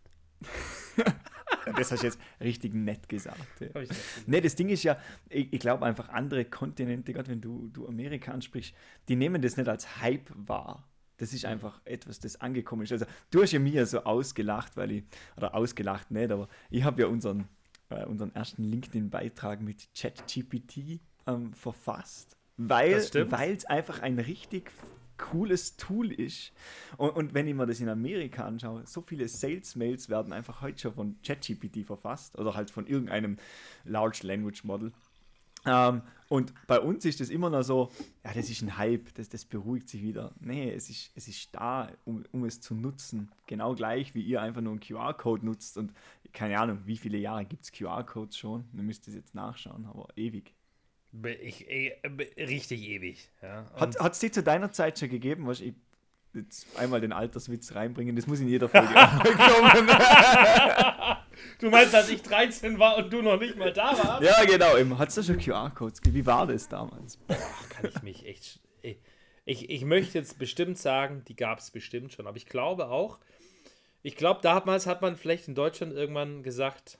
das 1.77 1.93
hast 1.93 2.03
du 2.03 2.07
jetzt 2.07 2.19
richtig 2.41 2.75
nett 2.75 3.09
gesagt. 3.09 3.61
Ja. 3.61 3.83
Nee, 4.27 4.41
das 4.41 4.55
Ding 4.55 4.69
ist 4.69 4.83
ja, 4.83 4.99
ich, 5.29 5.53
ich 5.53 5.61
glaube 5.61 5.85
einfach 5.85 6.09
andere 6.09 6.45
Kontinente, 6.45 7.13
gerade 7.13 7.31
wenn 7.31 7.41
du, 7.41 7.69
du 7.69 7.87
Amerika 7.87 8.33
ansprichst, 8.33 8.75
die 9.09 9.17
nehmen 9.17 9.43
das 9.43 9.57
nicht 9.57 9.69
als 9.69 10.01
Hype 10.01 10.31
wahr. 10.35 10.89
Das 11.19 11.33
ist 11.33 11.47
einfach 11.47 11.81
etwas, 11.87 12.21
das 12.21 12.41
angekommen 12.41 12.83
ist. 12.83 12.93
Also 12.93 13.07
du 13.31 13.43
hast 13.43 13.53
ja 13.53 13.59
mir 13.59 13.87
so 13.87 14.05
ausgelacht, 14.05 14.77
weil 14.77 14.93
ich, 14.93 15.05
oder 15.37 15.55
ausgelacht 15.55 16.11
nicht, 16.11 16.31
aber 16.31 16.49
ich 16.71 16.85
habe 16.85 17.01
ja 17.01 17.09
unseren, 17.09 17.49
äh, 17.89 18.05
unseren 18.05 18.35
ersten 18.35 18.65
LinkedIn-Beitrag 18.65 19.63
mit 19.63 19.89
ChatGPT 19.95 21.01
ähm, 21.27 21.55
verfasst, 21.55 22.37
weil 22.59 22.93
es 22.95 23.65
einfach 23.65 24.01
ein 24.01 24.19
richtig 24.19 24.71
cooles 25.19 25.77
Tool 25.77 26.13
ist. 26.13 26.53
Und, 26.97 27.11
und, 27.11 27.35
wenn 27.35 27.47
ich 27.47 27.55
mir 27.55 27.67
das 27.67 27.81
in 27.81 27.89
Amerika 27.89 28.45
anschaue, 28.45 28.83
so 28.87 29.03
viele 29.03 29.29
Sales-Mails 29.29 30.09
werden 30.09 30.33
einfach 30.33 30.63
heute 30.63 30.79
schon 30.79 30.95
von 30.95 31.17
ChatGPT 31.23 31.85
verfasst 31.85 32.39
oder 32.39 32.55
halt 32.55 32.71
von 32.71 32.87
irgendeinem 32.87 33.37
Large 33.85 34.21
Language 34.23 34.65
Model. 34.65 34.93
Ähm, 35.67 36.03
und 36.29 36.53
bei 36.67 36.81
uns 36.81 37.05
ist 37.05 37.21
das 37.21 37.29
immer 37.29 37.51
noch 37.51 37.63
so, 37.63 37.91
ja, 38.25 38.33
das 38.33 38.51
ist 38.51 38.63
ein 38.63 38.77
Hype, 38.77 39.15
das, 39.15 39.29
das 39.29 39.45
beruhigt 39.45 39.89
sich 39.89 40.03
wieder. 40.03 40.33
Nee, 40.41 40.73
es 40.73 40.91
ist, 40.91 41.11
es 41.15 41.29
ist 41.29 41.55
da, 41.55 41.91
um, 42.05 42.25
um 42.33 42.45
es 42.45 42.61
zu 42.61 42.75
nutzen. 42.75 43.31
Genau 43.47 43.75
gleich, 43.75 44.15
wie 44.15 44.23
ihr 44.23 44.43
einfach 44.43 44.61
nur 44.61 44.73
einen 44.73 44.81
QR-Code 44.81 45.45
nutzt. 45.45 45.77
Und 45.77 45.93
keine 46.33 46.59
Ahnung, 46.59 46.81
wie 46.85 46.97
viele 46.97 47.19
Jahre 47.19 47.45
gibt 47.45 47.65
es 47.65 47.73
QR-Codes 47.73 48.37
schon? 48.37 48.65
Ihr 48.75 48.83
müsst 48.83 49.07
es 49.09 49.15
jetzt 49.15 49.35
nachschauen, 49.35 49.87
aber 49.87 50.09
ewig. 50.17 50.53
Ich, 51.43 51.69
ich, 51.69 51.93
richtig 52.37 52.83
ewig. 52.83 53.29
Ja. 53.43 53.65
Hat 53.75 54.13
es 54.13 54.19
die 54.19 54.31
zu 54.31 54.43
deiner 54.43 54.73
Zeit 54.73 54.99
schon 54.99 55.09
gegeben? 55.09 55.47
Was 55.47 55.61
ich 55.61 55.75
jetzt 56.35 56.67
einmal 56.77 57.01
den 57.01 57.13
Alterswitz 57.13 57.75
reinbringen, 57.75 58.15
das 58.15 58.27
muss 58.27 58.41
in 58.41 58.49
jeder 58.49 58.69
Folge 58.69 58.89
kommen. 58.93 59.89
du 61.61 61.71
meinst, 61.71 61.95
dass 61.95 62.09
ich 62.11 62.23
13 62.23 62.79
war 62.79 62.99
und 62.99 63.13
du 63.13 63.23
noch 63.23 63.41
nicht 63.41 63.57
mal 63.57 63.73
da 63.73 63.97
warst? 63.97 64.23
Ja, 64.23 64.45
genau. 64.45 64.99
Hat 64.99 65.09
es 65.09 65.15
da 65.15 65.23
schon 65.23 65.39
QR-Codes? 65.39 66.01
Wie 66.05 66.27
war 66.27 66.47
das 66.47 66.69
damals? 66.69 67.17
Boah, 67.17 67.37
kann 67.71 67.91
ich 67.95 68.03
mich 68.03 68.27
echt. 68.27 68.61
Ich, 69.49 69.71
ich 69.71 69.85
möchte 69.85 70.19
jetzt 70.19 70.41
bestimmt 70.41 70.77
sagen, 70.77 71.23
die 71.29 71.37
gab 71.37 71.61
es 71.61 71.71
bestimmt 71.71 72.13
schon, 72.13 72.27
aber 72.27 72.37
ich 72.37 72.47
glaube 72.47 72.89
auch, 72.89 73.21
ich 74.03 74.17
glaube, 74.17 74.41
damals 74.43 74.87
hat 74.87 75.03
man 75.03 75.17
vielleicht 75.17 75.47
in 75.47 75.55
Deutschland 75.55 75.93
irgendwann 75.93 76.43
gesagt, 76.43 76.99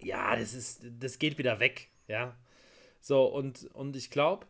ja, 0.00 0.36
das 0.36 0.54
ist, 0.54 0.82
das 1.00 1.18
geht 1.18 1.38
wieder 1.38 1.58
weg, 1.58 1.88
ja. 2.06 2.36
So, 3.02 3.24
und, 3.24 3.68
und 3.74 3.96
ich 3.96 4.10
glaube, 4.10 4.46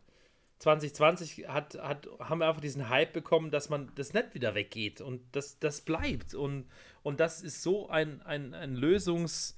2020 0.59 1.47
hat, 1.49 1.75
hat, 1.75 2.07
haben 2.19 2.39
wir 2.39 2.47
einfach 2.47 2.61
diesen 2.61 2.87
Hype 2.87 3.11
bekommen, 3.11 3.51
dass 3.51 3.69
man 3.69 3.91
das 3.95 4.13
nicht 4.13 4.33
wieder 4.35 4.55
weggeht 4.55 5.01
und 5.01 5.21
das, 5.33 5.59
das 5.59 5.81
bleibt. 5.81 6.35
Und, 6.35 6.69
und 7.01 7.19
das 7.19 7.41
ist 7.41 7.63
so 7.63 7.89
ein, 7.89 8.21
ein, 8.21 8.53
ein 8.53 8.75
Lösungs... 8.75 9.57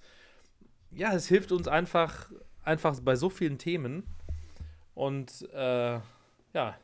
Ja, 0.92 1.14
es 1.14 1.28
hilft 1.28 1.52
uns 1.52 1.68
einfach, 1.68 2.32
einfach 2.64 2.98
bei 3.02 3.18
so 3.18 3.30
vielen 3.30 3.58
Themen. 3.58 4.04
Und 4.94 5.48
äh, 5.54 6.00
ja, 6.54 6.78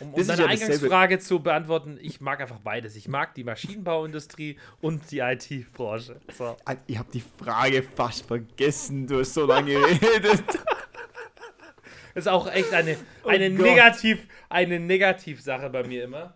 um, 0.00 0.12
um 0.12 0.26
deine 0.26 0.42
ja 0.42 0.48
Eingangsfrage 0.48 1.18
zu 1.20 1.40
beantworten, 1.40 1.98
ich 2.00 2.20
mag 2.20 2.40
einfach 2.40 2.58
beides. 2.58 2.96
Ich 2.96 3.06
mag 3.06 3.34
die 3.34 3.44
Maschinenbauindustrie 3.44 4.58
und 4.80 5.10
die 5.10 5.20
IT-Branche. 5.20 6.20
So. 6.36 6.56
Ich 6.86 6.98
habe 6.98 7.08
die 7.12 7.22
Frage 7.22 7.82
fast 7.82 8.26
vergessen, 8.26 9.06
du 9.06 9.20
hast 9.20 9.34
so 9.34 9.46
lange 9.46 9.74
geredet. 9.98 10.44
Das 12.14 12.26
ist 12.26 12.32
auch 12.32 12.50
echt 12.50 12.72
eine, 12.72 12.96
oh 13.24 13.28
eine, 13.28 13.46
oh 13.46 13.62
Negativ, 13.62 14.26
eine 14.48 14.78
Negativsache 14.80 15.68
bei 15.70 15.84
mir 15.86 16.04
immer. 16.04 16.34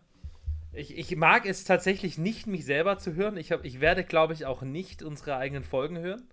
Ich, 0.72 0.96
ich 0.96 1.16
mag 1.16 1.46
es 1.46 1.64
tatsächlich 1.64 2.18
nicht, 2.18 2.46
mich 2.46 2.64
selber 2.64 2.98
zu 2.98 3.14
hören. 3.14 3.36
Ich, 3.36 3.52
hab, 3.52 3.64
ich 3.64 3.80
werde, 3.80 4.04
glaube 4.04 4.34
ich, 4.34 4.44
auch 4.44 4.62
nicht 4.62 5.02
unsere 5.02 5.36
eigenen 5.36 5.64
Folgen 5.64 5.98
hören. 5.98 6.28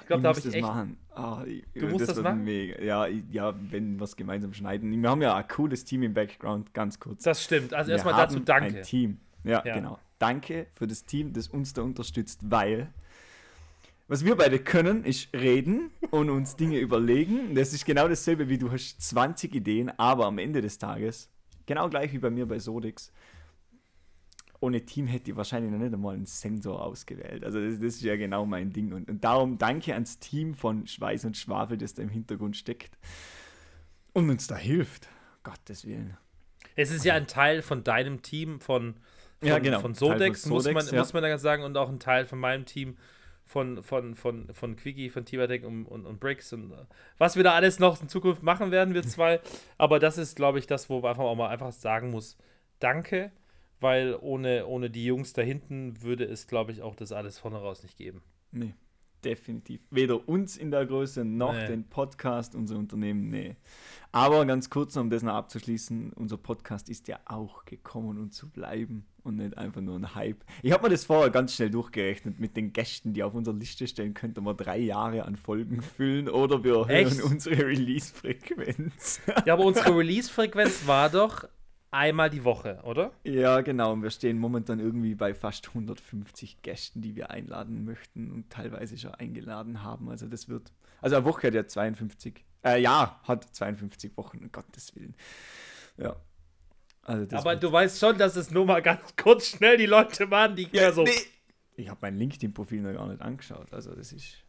Ich 0.00 0.06
glaube, 0.06 0.22
da 0.22 0.30
habe 0.30 0.38
ich 0.38 0.46
echt. 0.46 0.60
Machen. 0.60 0.98
Oh, 1.16 1.38
du 1.74 1.86
musst 1.86 2.08
das, 2.08 2.16
das 2.16 2.22
machen? 2.22 2.44
Mega. 2.44 2.80
Ja, 2.82 3.06
ja, 3.06 3.54
wenn 3.70 3.96
wir 3.96 4.04
es 4.04 4.16
gemeinsam 4.16 4.52
schneiden. 4.52 5.00
Wir 5.00 5.08
haben 5.08 5.22
ja 5.22 5.34
ein 5.34 5.48
cooles 5.48 5.84
Team 5.84 6.02
im 6.02 6.12
Background, 6.12 6.74
ganz 6.74 7.00
kurz. 7.00 7.22
Das 7.22 7.42
stimmt. 7.42 7.72
Also 7.72 7.92
erstmal 7.92 8.14
dazu 8.14 8.40
danke. 8.40 8.78
Ein 8.78 8.82
Team. 8.82 9.18
Ja, 9.44 9.62
ja, 9.64 9.74
genau. 9.74 9.98
Danke 10.18 10.66
für 10.74 10.86
das 10.86 11.04
Team, 11.04 11.32
das 11.32 11.48
uns 11.48 11.72
da 11.72 11.82
unterstützt, 11.82 12.40
weil 12.44 12.92
was 14.06 14.24
wir 14.24 14.36
beide 14.36 14.58
können, 14.58 15.04
ist 15.04 15.32
reden 15.32 15.90
und 16.10 16.28
uns 16.28 16.56
Dinge 16.56 16.78
überlegen. 16.78 17.54
Das 17.54 17.72
ist 17.72 17.86
genau 17.86 18.06
dasselbe, 18.08 18.48
wie 18.48 18.58
du 18.58 18.70
hast 18.70 19.00
20 19.00 19.54
Ideen, 19.54 19.90
aber 19.98 20.26
am 20.26 20.38
Ende 20.38 20.60
des 20.60 20.78
Tages, 20.78 21.30
genau 21.66 21.88
gleich 21.88 22.12
wie 22.12 22.18
bei 22.18 22.30
mir 22.30 22.46
bei 22.46 22.58
Sodix, 22.58 23.12
ohne 24.60 24.84
Team 24.84 25.06
hätte 25.06 25.30
ich 25.30 25.36
wahrscheinlich 25.36 25.70
noch 25.70 25.78
nicht 25.78 25.92
einmal 25.92 26.14
einen 26.14 26.26
Sensor 26.26 26.82
ausgewählt. 26.82 27.44
Also 27.44 27.60
das, 27.60 27.74
das 27.74 27.96
ist 27.96 28.02
ja 28.02 28.16
genau 28.16 28.46
mein 28.46 28.72
Ding. 28.72 28.92
Und, 28.92 29.10
und, 29.10 29.22
darum 29.22 29.58
danke 29.58 29.92
ans 29.92 30.18
Team 30.18 30.54
von 30.54 30.86
Schweiß 30.86 31.24
und 31.26 31.36
Schwafel, 31.36 31.76
das 31.76 31.94
da 31.94 32.02
im 32.02 32.08
Hintergrund 32.08 32.56
steckt 32.56 32.96
und 34.12 34.30
uns 34.30 34.46
da 34.46 34.56
hilft. 34.56 35.08
Gottes 35.42 35.86
Willen. 35.86 36.16
Es 36.76 36.90
ist 36.90 37.04
ja 37.04 37.14
ein 37.14 37.26
Teil 37.26 37.60
von 37.60 37.84
deinem 37.84 38.22
Team, 38.22 38.60
von, 38.60 38.94
von, 39.38 39.48
ja, 39.48 39.58
genau. 39.58 39.80
von 39.80 39.94
Sodex, 39.94 40.42
von 40.42 40.60
Sodex, 40.60 40.74
muss, 40.74 40.84
man, 40.86 40.94
ja. 40.94 41.00
muss 41.00 41.12
man 41.12 41.22
da 41.22 41.38
sagen, 41.38 41.62
und 41.62 41.76
auch 41.76 41.90
ein 41.90 42.00
Teil 42.00 42.24
von 42.24 42.38
meinem 42.38 42.64
Team 42.64 42.96
von, 43.44 43.82
von, 43.82 44.14
von, 44.14 44.52
von 44.52 44.76
Quickie, 44.76 45.10
von 45.10 45.24
Tiberdeck 45.24 45.64
und, 45.64 45.86
und, 45.86 46.06
und 46.06 46.20
Bricks 46.20 46.52
und 46.52 46.72
äh, 46.72 46.76
was 47.18 47.36
wir 47.36 47.44
da 47.44 47.52
alles 47.52 47.78
noch 47.78 48.00
in 48.00 48.08
Zukunft 48.08 48.42
machen 48.42 48.70
werden, 48.70 48.94
wir 48.94 49.02
zwei. 49.02 49.40
Aber 49.78 49.98
das 49.98 50.18
ist, 50.18 50.36
glaube 50.36 50.58
ich, 50.58 50.66
das, 50.66 50.88
wo 50.88 51.00
man 51.00 51.10
einfach 51.10 51.24
auch 51.24 51.36
mal 51.36 51.48
einfach 51.48 51.72
sagen 51.72 52.10
muss, 52.10 52.36
danke, 52.80 53.32
weil 53.80 54.16
ohne, 54.20 54.66
ohne 54.66 54.90
die 54.90 55.04
Jungs 55.04 55.32
da 55.32 55.42
hinten 55.42 56.02
würde 56.02 56.24
es, 56.24 56.46
glaube 56.46 56.72
ich, 56.72 56.82
auch 56.82 56.94
das 56.96 57.12
alles 57.12 57.38
vorne 57.38 57.58
raus 57.58 57.82
nicht 57.82 57.96
geben. 57.96 58.22
Nee, 58.50 58.74
definitiv. 59.24 59.80
Weder 59.90 60.28
uns 60.28 60.56
in 60.56 60.70
der 60.70 60.86
Größe 60.86 61.24
noch 61.24 61.54
nee. 61.54 61.66
den 61.66 61.84
Podcast, 61.84 62.54
unser 62.54 62.76
Unternehmen, 62.76 63.28
nee. 63.30 63.56
Aber 64.12 64.46
ganz 64.46 64.70
kurz, 64.70 64.96
um 64.96 65.10
das 65.10 65.22
noch 65.22 65.34
abzuschließen, 65.34 66.12
unser 66.12 66.36
Podcast 66.36 66.88
ist 66.88 67.08
ja 67.08 67.18
auch 67.24 67.64
gekommen, 67.64 68.18
um 68.18 68.30
zu 68.30 68.48
bleiben 68.48 69.06
und 69.24 69.36
nicht 69.36 69.58
einfach 69.58 69.80
nur 69.80 69.96
ein 69.96 70.14
Hype. 70.14 70.44
Ich 70.62 70.72
habe 70.72 70.84
mir 70.84 70.90
das 70.90 71.04
vorher 71.04 71.30
ganz 71.30 71.54
schnell 71.54 71.70
durchgerechnet 71.70 72.38
mit 72.38 72.56
den 72.56 72.72
Gästen, 72.72 73.12
die 73.12 73.22
auf 73.22 73.34
unserer 73.34 73.56
Liste 73.56 73.88
stehen, 73.88 74.14
könnte 74.14 74.40
man 74.40 74.56
drei 74.56 74.78
Jahre 74.78 75.24
an 75.24 75.36
Folgen 75.36 75.82
füllen 75.82 76.28
oder 76.28 76.62
wir 76.62 76.86
erhöhen 76.86 77.08
Echt? 77.08 77.22
unsere 77.22 77.66
Release-Frequenz. 77.66 79.20
Ja, 79.46 79.54
aber 79.54 79.64
unsere 79.64 79.90
Release-Frequenz 79.96 80.86
war 80.86 81.10
doch 81.10 81.48
einmal 81.94 82.30
die 82.30 82.44
Woche, 82.44 82.80
oder? 82.82 83.12
Ja, 83.24 83.60
genau. 83.60 83.92
Und 83.92 84.02
wir 84.02 84.10
stehen 84.10 84.38
momentan 84.38 84.80
irgendwie 84.80 85.14
bei 85.14 85.34
fast 85.34 85.68
150 85.68 86.62
Gästen, 86.62 87.00
die 87.00 87.16
wir 87.16 87.30
einladen 87.30 87.84
möchten 87.84 88.30
und 88.30 88.50
teilweise 88.50 88.98
schon 88.98 89.14
eingeladen 89.14 89.82
haben. 89.82 90.08
Also 90.08 90.26
das 90.26 90.48
wird, 90.48 90.72
also 91.00 91.16
eine 91.16 91.24
Woche 91.24 91.46
hat 91.46 91.54
ja 91.54 91.66
52, 91.66 92.44
äh, 92.64 92.80
ja, 92.80 93.20
hat 93.24 93.44
52 93.44 94.16
Wochen, 94.16 94.38
um 94.38 94.52
Gottes 94.52 94.94
Willen. 94.96 95.14
Ja, 95.96 96.16
also 97.04 97.36
Aber 97.36 97.56
du 97.56 97.70
weißt 97.70 98.00
schon, 98.00 98.16
dass 98.16 98.36
es 98.36 98.50
nur 98.50 98.64
mal 98.64 98.80
ganz 98.80 99.14
kurz 99.16 99.48
schnell 99.48 99.76
die 99.76 99.86
Leute 99.86 100.30
waren, 100.30 100.56
die 100.56 100.68
ja, 100.72 100.90
so. 100.92 101.04
Nee. 101.04 101.10
Ich 101.76 101.88
habe 101.88 101.98
mein 102.02 102.16
LinkedIn-Profil 102.16 102.82
noch 102.82 102.94
gar 102.94 103.08
nicht 103.08 103.20
angeschaut. 103.20 103.72
Also 103.72 103.94
das 103.94 104.12
ist. 104.12 104.44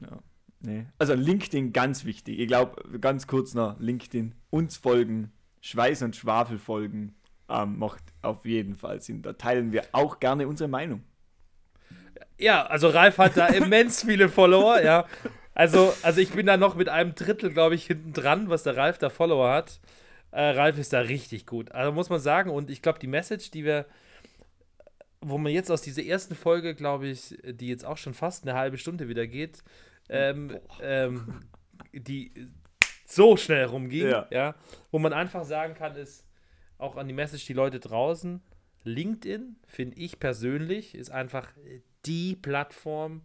Ja, 0.00 0.18
nee. 0.60 0.86
Also 0.98 1.14
LinkedIn 1.14 1.72
ganz 1.72 2.04
wichtig. 2.04 2.38
Ich 2.38 2.46
glaube, 2.46 2.98
ganz 3.00 3.26
kurz 3.26 3.54
noch 3.54 3.78
LinkedIn. 3.78 4.34
Uns 4.50 4.76
folgen, 4.76 5.32
Schweiß 5.60 6.02
und 6.02 6.16
Schwafel 6.16 6.58
folgen. 6.58 7.14
Ähm, 7.48 7.78
macht 7.78 8.02
auf 8.22 8.44
jeden 8.44 8.76
Fall 8.76 9.00
Sinn. 9.00 9.22
Da 9.22 9.32
teilen 9.32 9.72
wir 9.72 9.84
auch 9.92 10.20
gerne 10.20 10.46
unsere 10.46 10.68
Meinung. 10.68 11.02
Ja, 12.38 12.64
also 12.66 12.88
Ralf 12.88 13.18
hat 13.18 13.36
da 13.36 13.46
immens 13.48 14.04
viele 14.04 14.28
Follower, 14.28 14.80
ja. 14.80 15.06
Also, 15.54 15.92
also 16.02 16.20
ich 16.20 16.30
bin 16.30 16.46
da 16.46 16.56
noch 16.56 16.74
mit 16.74 16.88
einem 16.88 17.14
Drittel, 17.14 17.52
glaube 17.52 17.74
ich, 17.74 17.86
hinten 17.86 18.12
dran, 18.12 18.48
was 18.48 18.62
der 18.62 18.76
Ralf 18.76 18.98
da 18.98 19.10
Follower 19.10 19.50
hat. 19.50 19.80
Äh, 20.30 20.42
Ralf 20.42 20.78
ist 20.78 20.92
da 20.92 21.00
richtig 21.00 21.46
gut. 21.46 21.72
Also 21.72 21.92
muss 21.92 22.08
man 22.08 22.20
sagen, 22.20 22.50
und 22.50 22.70
ich 22.70 22.82
glaube, 22.82 22.98
die 22.98 23.08
Message, 23.08 23.50
die 23.50 23.64
wir, 23.64 23.86
wo 25.20 25.38
man 25.38 25.52
jetzt 25.52 25.70
aus 25.70 25.82
dieser 25.82 26.04
ersten 26.04 26.34
Folge, 26.34 26.74
glaube 26.74 27.08
ich, 27.08 27.36
die 27.44 27.68
jetzt 27.68 27.84
auch 27.84 27.98
schon 27.98 28.14
fast 28.14 28.46
eine 28.46 28.56
halbe 28.56 28.78
Stunde 28.78 29.08
wieder 29.08 29.26
geht, 29.26 29.62
ähm, 30.08 30.56
ähm, 30.80 31.40
die 31.92 32.32
so 33.10 33.36
schnell 33.36 33.64
rumging, 33.64 34.08
ja. 34.08 34.26
ja, 34.30 34.54
wo 34.90 34.98
man 34.98 35.12
einfach 35.12 35.44
sagen 35.44 35.74
kann, 35.74 35.96
ist 35.96 36.26
auch 36.78 36.96
an 36.96 37.08
die 37.08 37.14
Message, 37.14 37.46
die 37.46 37.52
Leute 37.52 37.80
draußen, 37.80 38.42
LinkedIn, 38.84 39.56
finde 39.66 39.98
ich 39.98 40.18
persönlich, 40.18 40.94
ist 40.94 41.10
einfach 41.10 41.52
die 42.06 42.36
Plattform 42.36 43.22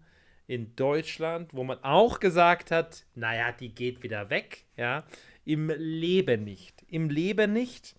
in 0.47 0.75
Deutschland, 0.75 1.53
wo 1.53 1.63
man 1.63 1.83
auch 1.83 2.19
gesagt 2.19 2.71
hat, 2.71 3.05
naja, 3.15 3.51
die 3.51 3.73
geht 3.73 4.03
wieder 4.03 4.29
weg, 4.29 4.65
ja, 4.75 5.05
im 5.43 5.69
Leben 5.69 6.43
nicht. 6.43 6.83
Im 6.87 7.09
Leben 7.09 7.53
nicht. 7.53 7.95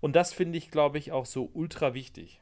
Und 0.00 0.16
das 0.16 0.32
finde 0.32 0.58
ich, 0.58 0.70
glaube 0.70 0.98
ich, 0.98 1.12
auch 1.12 1.26
so 1.26 1.50
ultra 1.52 1.94
wichtig. 1.94 2.40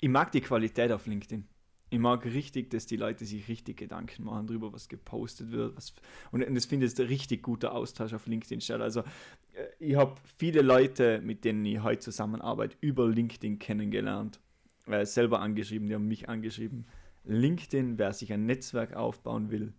Ich 0.00 0.08
mag 0.08 0.30
die 0.32 0.40
Qualität 0.40 0.92
auf 0.92 1.06
LinkedIn. 1.06 1.48
Ich 1.90 1.98
mag 1.98 2.24
richtig, 2.24 2.70
dass 2.70 2.86
die 2.86 2.96
Leute 2.96 3.24
sich 3.24 3.48
richtig 3.48 3.78
Gedanken 3.78 4.24
machen 4.24 4.46
darüber, 4.46 4.72
was 4.72 4.88
gepostet 4.88 5.52
wird. 5.52 5.76
Was, 5.76 5.94
und, 6.32 6.44
und 6.44 6.54
das 6.54 6.66
finde 6.66 6.86
ich 6.86 6.98
ein 6.98 7.06
richtig 7.06 7.42
guter 7.42 7.72
Austausch 7.72 8.12
auf 8.12 8.26
LinkedIn 8.26 8.60
statt. 8.60 8.80
Also 8.80 9.00
äh, 9.00 9.66
ich 9.78 9.96
habe 9.96 10.16
viele 10.36 10.62
Leute, 10.62 11.20
mit 11.22 11.44
denen 11.44 11.64
ich 11.64 11.82
heute 11.82 12.00
zusammenarbeite, 12.00 12.76
über 12.80 13.08
LinkedIn 13.08 13.58
kennengelernt. 13.58 14.38
Äh, 14.86 15.06
selber 15.06 15.40
angeschrieben, 15.40 15.88
die 15.88 15.94
haben 15.94 16.08
mich 16.08 16.28
angeschrieben. 16.28 16.86
LinkedIn, 17.24 17.98
wer 17.98 18.12
sich 18.12 18.32
ein 18.32 18.46
Netzwerk 18.46 18.94
aufbauen 18.94 19.50
will, 19.50 19.72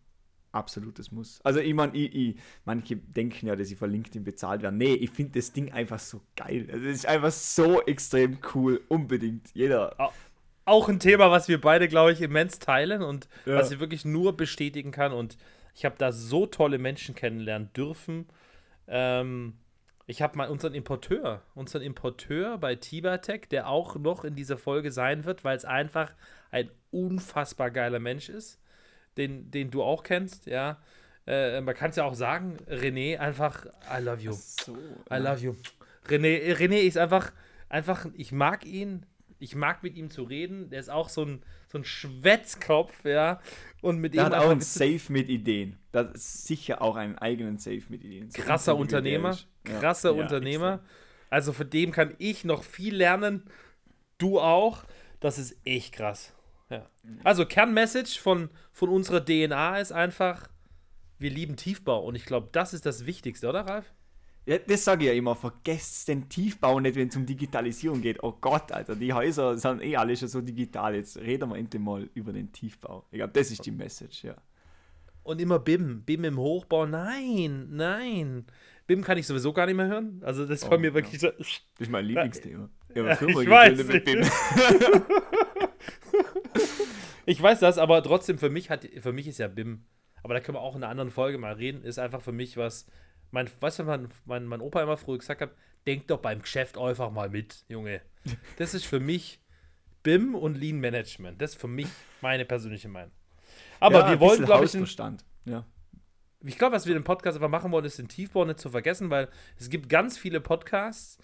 absolutes 0.52 1.12
Muss. 1.12 1.40
Also 1.44 1.60
ich 1.60 1.74
meine, 1.74 1.96
ich, 1.96 2.14
ich, 2.14 2.36
manche 2.66 2.96
denken 2.96 3.48
ja, 3.48 3.56
dass 3.56 3.68
sie 3.68 3.76
von 3.76 3.92
LinkedIn 3.92 4.24
bezahlt 4.24 4.62
werden. 4.62 4.78
Nee, 4.78 4.94
ich 4.94 5.10
finde 5.10 5.40
das 5.40 5.52
Ding 5.52 5.72
einfach 5.72 6.00
so 6.00 6.22
geil. 6.36 6.68
Also 6.72 6.86
es 6.86 6.98
ist 6.98 7.06
einfach 7.06 7.32
so 7.32 7.82
extrem 7.82 8.38
cool. 8.54 8.82
Unbedingt. 8.88 9.50
Jeder. 9.54 9.96
Auch 10.70 10.90
ein 10.90 11.00
Thema, 11.00 11.32
was 11.32 11.48
wir 11.48 11.60
beide, 11.60 11.88
glaube 11.88 12.12
ich, 12.12 12.22
immens 12.22 12.60
teilen 12.60 13.02
und 13.02 13.28
ja. 13.46 13.56
was 13.56 13.72
ich 13.72 13.80
wirklich 13.80 14.06
nur 14.06 14.38
bestätigen 14.38 14.92
kann. 14.92 15.12
Und 15.12 15.38
ich 15.76 15.86
habe 15.86 15.96
da 15.98 16.12
so 16.12 16.46
tolle 16.46 16.78
Menschen 16.78 17.16
kennenlernen 17.16 17.72
dürfen. 17.74 18.28
Ähm, 18.88 19.54
ich 20.08 20.22
habe 20.22 20.38
mal 20.38 20.50
unseren 20.50 20.74
Importeur, 20.74 21.44
unseren 21.54 21.82
Importeur 21.82 22.58
bei 22.58 22.76
Tibatech, 22.76 23.48
der 23.50 23.68
auch 23.68 23.96
noch 23.96 24.24
in 24.24 24.36
dieser 24.36 24.58
Folge 24.58 24.92
sein 24.92 25.26
wird, 25.26 25.44
weil 25.44 25.56
es 25.56 25.66
einfach 25.66 26.14
ein 26.52 26.70
unfassbar 26.92 27.70
geiler 27.70 28.00
Mensch 28.00 28.30
ist 28.30 28.60
den, 29.20 29.52
den 29.52 29.70
du 29.70 29.84
auch 29.84 30.04
kennst, 30.04 30.48
ja. 30.48 30.82
Äh, 31.28 31.62
man 31.62 31.76
kann 31.76 31.92
es 31.92 31.98
ja 31.98 32.06
auch 32.06 32.16
sagen, 32.16 32.58
René 32.68 33.18
einfach, 33.18 33.66
I 33.66 34.02
love 34.02 34.22
you. 34.22 34.32
So, 34.32 34.76
I 35.12 35.18
love 35.18 35.44
you. 35.44 35.56
René, 36.08 36.56
René 36.56 36.80
ist 36.80 36.98
einfach, 36.98 37.32
einfach, 37.68 38.08
ich 38.16 38.32
mag 38.32 38.66
ihn, 38.66 39.06
ich 39.40 39.56
mag 39.56 39.84
mit 39.84 39.96
ihm 39.96 40.10
zu 40.10 40.24
reden. 40.24 40.70
Der 40.70 40.80
ist 40.80 40.90
auch 40.90 41.10
so 41.10 41.24
ein, 41.24 41.42
so 41.72 41.78
ein 41.78 41.86
Schwätzkopf, 41.86 43.06
ja. 43.06 43.42
Und 43.82 44.00
mit 44.00 44.14
der 44.14 44.24
ihm 44.24 44.26
hat 44.26 44.34
auch 44.34 44.50
ein 44.50 44.62
Safe 44.62 45.02
mit 45.10 45.30
Ideen. 45.30 45.78
Das 45.92 46.12
ist 46.12 46.48
sicher 46.48 46.82
auch 46.82 46.96
einen 46.96 47.18
eigenen 47.18 47.58
Safe 47.58 47.84
mit 47.90 48.04
Ideen. 48.04 48.30
So 48.30 48.42
krasser 48.42 48.76
Unternehmer, 48.76 49.38
krasser 49.64 50.14
ja, 50.14 50.22
Unternehmer. 50.22 50.70
Ja, 50.70 50.80
also 51.30 51.54
von 51.54 51.70
dem 51.70 51.92
kann 51.92 52.16
ich 52.18 52.44
noch 52.44 52.64
viel 52.64 52.96
lernen. 52.96 53.44
Du 54.18 54.40
auch. 54.40 54.84
Das 55.20 55.38
ist 55.38 55.56
echt 55.66 55.94
krass. 55.94 56.34
Ja. 56.70 56.90
Also 57.24 57.46
Kernmessage 57.46 58.20
von, 58.20 58.50
von 58.72 58.90
unserer 58.90 59.24
DNA 59.24 59.80
ist 59.80 59.92
einfach, 59.92 60.48
wir 61.18 61.30
lieben 61.30 61.56
Tiefbau. 61.56 62.04
Und 62.06 62.16
ich 62.16 62.26
glaube, 62.26 62.50
das 62.52 62.74
ist 62.74 62.86
das 62.86 63.06
Wichtigste, 63.06 63.50
oder 63.50 63.62
Ralf? 63.62 63.94
Ja, 64.50 64.58
das 64.58 64.84
sage 64.84 65.04
ich 65.04 65.12
ja 65.12 65.14
immer, 65.14 65.36
vergesst 65.36 66.08
den 66.08 66.28
Tiefbau 66.28 66.80
nicht, 66.80 66.96
wenn 66.96 67.10
es 67.10 67.16
um 67.16 67.24
Digitalisierung 67.24 68.02
geht. 68.02 68.24
Oh 68.24 68.36
Gott, 68.42 68.72
Alter, 68.72 68.96
die 68.96 69.14
Häuser 69.14 69.56
sind 69.60 69.84
eh 69.84 69.96
alle 69.96 70.18
schon 70.18 70.28
so 70.28 70.42
digital. 70.42 70.96
Jetzt 70.96 71.18
reden 71.18 71.52
wir 71.52 71.56
endlich 71.56 71.80
mal 71.80 72.10
über 72.16 72.34
den 72.34 72.52
Tiefbau. 72.52 73.06
Ich 73.12 73.18
glaube, 73.18 73.32
das 73.34 73.52
ist 73.52 73.64
die 73.64 73.70
Message, 73.70 74.24
ja. 74.24 74.36
Und 75.22 75.40
immer 75.40 75.60
BIM, 75.60 76.02
BIM 76.02 76.24
im 76.24 76.40
Hochbau. 76.40 76.88
Nein, 76.88 77.68
nein. 77.70 78.48
BIM 78.88 79.04
kann 79.04 79.20
ich 79.20 79.28
sowieso 79.28 79.54
gar 79.54 79.68
nicht 79.68 79.76
mehr 79.76 79.86
hören. 79.86 80.20
Also 80.26 80.48
das 80.48 80.64
ist 80.64 80.72
oh, 80.72 80.80
mir 80.80 80.96
wirklich 80.96 81.22
ja. 81.22 81.30
so. 81.30 81.38
Das 81.38 81.62
ist 81.78 81.92
mein 81.92 82.06
Lieblingsthema. 82.06 82.70
Ja, 82.96 83.12
ich 83.12 83.22
weiß. 83.22 83.84
Mit 83.84 84.04
BIM. 84.04 84.24
ich 87.28 87.40
weiß 87.40 87.60
das, 87.60 87.78
aber 87.78 88.02
trotzdem, 88.02 88.40
für 88.40 88.50
mich, 88.50 88.72
hat, 88.72 88.90
für 88.98 89.14
mich 89.14 89.28
ist 89.28 89.38
ja 89.38 89.48
BIM, 89.48 89.84
aber 90.24 90.34
da 90.34 90.40
können 90.40 90.56
wir 90.56 90.62
auch 90.62 90.76
in 90.76 90.82
einer 90.82 90.90
anderen 90.90 91.12
Folge 91.12 91.38
mal 91.38 91.54
reden, 91.54 91.84
ist 91.84 92.00
einfach 92.00 92.22
für 92.22 92.32
mich 92.32 92.58
was, 92.58 92.88
mein, 93.32 93.50
weißt 93.60 93.80
du, 93.80 93.84
mein, 93.84 94.10
mein, 94.26 94.46
mein 94.46 94.62
Opa 94.62 94.82
immer 94.82 94.98
früher 94.98 95.18
gesagt 95.18 95.42
hat, 95.42 95.52
denk 95.86 96.08
doch 96.08 96.20
beim 96.20 96.42
Geschäft 96.42 96.78
einfach 96.78 97.12
mal 97.12 97.30
mit, 97.30 97.66
Junge. 97.68 98.02
Das 98.58 98.74
ist 98.74 98.86
für 98.86 99.00
mich 99.00 99.40
BIM 100.04 100.36
und 100.36 100.56
Lean 100.56 100.80
Management. 100.80 101.42
Das 101.42 101.52
ist 101.52 101.62
für 101.62 101.68
mich 101.68 101.88
meine 102.22 102.46
persönliche 102.46 102.90
Meinung. 102.90 103.12
Aber 103.80 104.00
ja, 104.00 104.10
wir 104.12 104.20
wollen, 104.20 104.44
glaube 104.46 104.66
ich, 104.66 104.72
Verstand. 104.72 105.24
Ja. 105.46 105.66
Ich 106.44 106.58
glaube, 106.58 106.76
was 106.76 106.86
wir 106.86 106.96
im 106.96 107.04
Podcast 107.04 107.38
einfach 107.38 107.50
machen 107.50 107.72
wollen, 107.72 107.86
ist 107.86 108.00
den 108.00 108.08
Tiefbau 108.08 108.46
nicht 108.46 108.60
zu 108.60 108.70
vergessen, 108.70 109.10
weil 109.10 109.30
es 109.58 109.70
gibt 109.70 109.90
ganz 109.90 110.18
viele 110.18 110.40
Podcasts, 110.40 111.18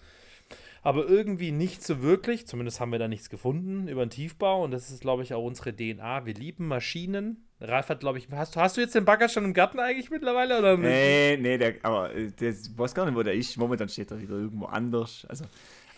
aber 0.82 1.08
irgendwie 1.08 1.52
nicht 1.52 1.82
so 1.82 2.02
wirklich. 2.02 2.46
Zumindest 2.46 2.80
haben 2.80 2.92
wir 2.92 2.98
da 2.98 3.08
nichts 3.08 3.30
gefunden 3.30 3.88
über 3.88 4.04
den 4.04 4.10
Tiefbau 4.10 4.62
und 4.62 4.72
das 4.72 4.90
ist, 4.90 5.00
glaube 5.00 5.22
ich, 5.22 5.32
auch 5.32 5.42
unsere 5.42 5.74
DNA. 5.74 6.26
Wir 6.26 6.34
lieben 6.34 6.68
Maschinen. 6.68 7.45
Ralf 7.60 7.88
hat, 7.88 8.00
glaube 8.00 8.18
ich, 8.18 8.28
hast, 8.30 8.56
hast 8.56 8.76
du 8.76 8.82
jetzt 8.82 8.94
den 8.94 9.04
Bagger 9.04 9.28
schon 9.28 9.44
im 9.44 9.54
Garten 9.54 9.78
eigentlich 9.80 10.10
mittlerweile? 10.10 10.58
Oder 10.58 10.76
Nee, 10.76 11.38
nee, 11.40 11.56
der, 11.56 11.76
aber 11.82 12.10
der 12.10 12.52
weiß 12.52 12.94
gar 12.94 13.06
nicht, 13.06 13.14
wo 13.14 13.22
der 13.22 13.34
ist. 13.34 13.56
Momentan 13.56 13.88
steht 13.88 14.10
er 14.10 14.20
wieder 14.20 14.34
irgendwo 14.34 14.66
anders. 14.66 15.26
Also, 15.28 15.44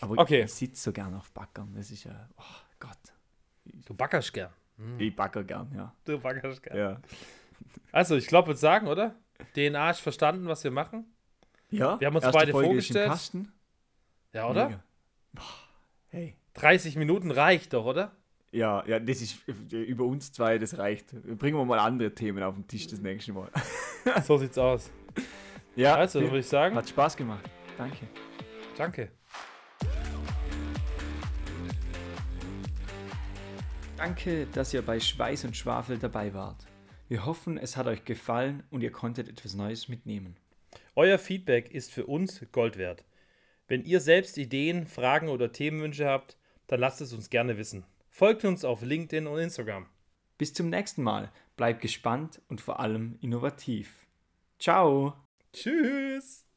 aber 0.00 0.18
okay. 0.18 0.42
ich 0.42 0.52
sitze 0.52 0.84
so 0.84 0.92
gern 0.92 1.14
auf 1.14 1.32
Backern. 1.32 1.72
Das 1.74 1.90
ist 1.90 2.04
ja, 2.04 2.28
oh 2.36 2.42
Gott. 2.78 2.98
Du 3.84 3.94
backerst 3.94 4.32
gern. 4.32 4.50
Hm. 4.76 5.00
Ich 5.00 5.14
backer 5.14 5.42
gern, 5.42 5.70
ja. 5.74 5.92
Du 6.04 6.18
backerst 6.20 6.62
gern. 6.62 6.76
Ja. 6.76 7.00
Also, 7.90 8.16
ich 8.16 8.28
glaube, 8.28 8.48
würde 8.48 8.60
sagen, 8.60 8.86
oder? 8.86 9.16
DNA 9.54 9.90
ist 9.90 10.00
verstanden, 10.00 10.46
was 10.46 10.62
wir 10.62 10.70
machen. 10.70 11.06
Ja. 11.70 11.98
Wir 11.98 12.06
haben 12.06 12.16
uns 12.16 12.30
beide 12.30 12.52
Folge 12.52 12.68
vorgestellt. 12.68 13.12
Ja, 14.32 14.48
oder? 14.48 14.82
Hey. 16.08 16.36
30 16.54 16.96
Minuten 16.96 17.30
reicht 17.30 17.72
doch, 17.72 17.84
oder? 17.84 18.12
Ja, 18.50 18.82
ja, 18.86 18.98
das 18.98 19.20
ist 19.20 19.46
über 19.70 20.04
uns 20.04 20.32
zwei, 20.32 20.58
das 20.58 20.78
reicht. 20.78 21.12
Bringen 21.38 21.58
wir 21.58 21.64
mal 21.66 21.78
andere 21.78 22.14
Themen 22.14 22.42
auf 22.42 22.54
den 22.54 22.66
Tisch 22.66 22.86
das 22.86 23.00
nächste 23.00 23.32
Mal. 23.32 23.50
so 24.24 24.38
sieht's 24.38 24.56
aus. 24.56 24.90
Ja, 25.76 25.96
also, 25.96 26.20
würde 26.20 26.38
ich 26.38 26.46
sagen. 26.46 26.74
Hat 26.74 26.88
Spaß 26.88 27.16
gemacht. 27.16 27.48
Danke. 27.76 28.08
Danke. 28.76 29.10
Danke, 33.98 34.46
dass 34.46 34.72
ihr 34.72 34.82
bei 34.82 34.98
Schweiß 34.98 35.44
und 35.44 35.56
Schwafel 35.56 35.98
dabei 35.98 36.32
wart. 36.32 36.66
Wir 37.08 37.26
hoffen, 37.26 37.58
es 37.58 37.76
hat 37.76 37.86
euch 37.86 38.04
gefallen 38.04 38.62
und 38.70 38.82
ihr 38.82 38.92
konntet 38.92 39.28
etwas 39.28 39.54
Neues 39.54 39.88
mitnehmen. 39.88 40.36
Euer 40.94 41.18
Feedback 41.18 41.70
ist 41.70 41.92
für 41.92 42.06
uns 42.06 42.44
Gold 42.52 42.78
wert. 42.78 43.04
Wenn 43.66 43.82
ihr 43.82 44.00
selbst 44.00 44.38
Ideen, 44.38 44.86
Fragen 44.86 45.28
oder 45.28 45.52
Themenwünsche 45.52 46.06
habt, 46.06 46.38
dann 46.66 46.80
lasst 46.80 47.00
es 47.00 47.12
uns 47.12 47.28
gerne 47.28 47.58
wissen. 47.58 47.84
Folgt 48.18 48.44
uns 48.44 48.64
auf 48.64 48.82
LinkedIn 48.82 49.28
und 49.28 49.38
Instagram. 49.38 49.86
Bis 50.38 50.52
zum 50.52 50.70
nächsten 50.70 51.04
Mal. 51.04 51.30
Bleibt 51.56 51.80
gespannt 51.80 52.42
und 52.48 52.60
vor 52.60 52.80
allem 52.80 53.16
innovativ. 53.20 54.08
Ciao. 54.58 55.14
Tschüss. 55.52 56.47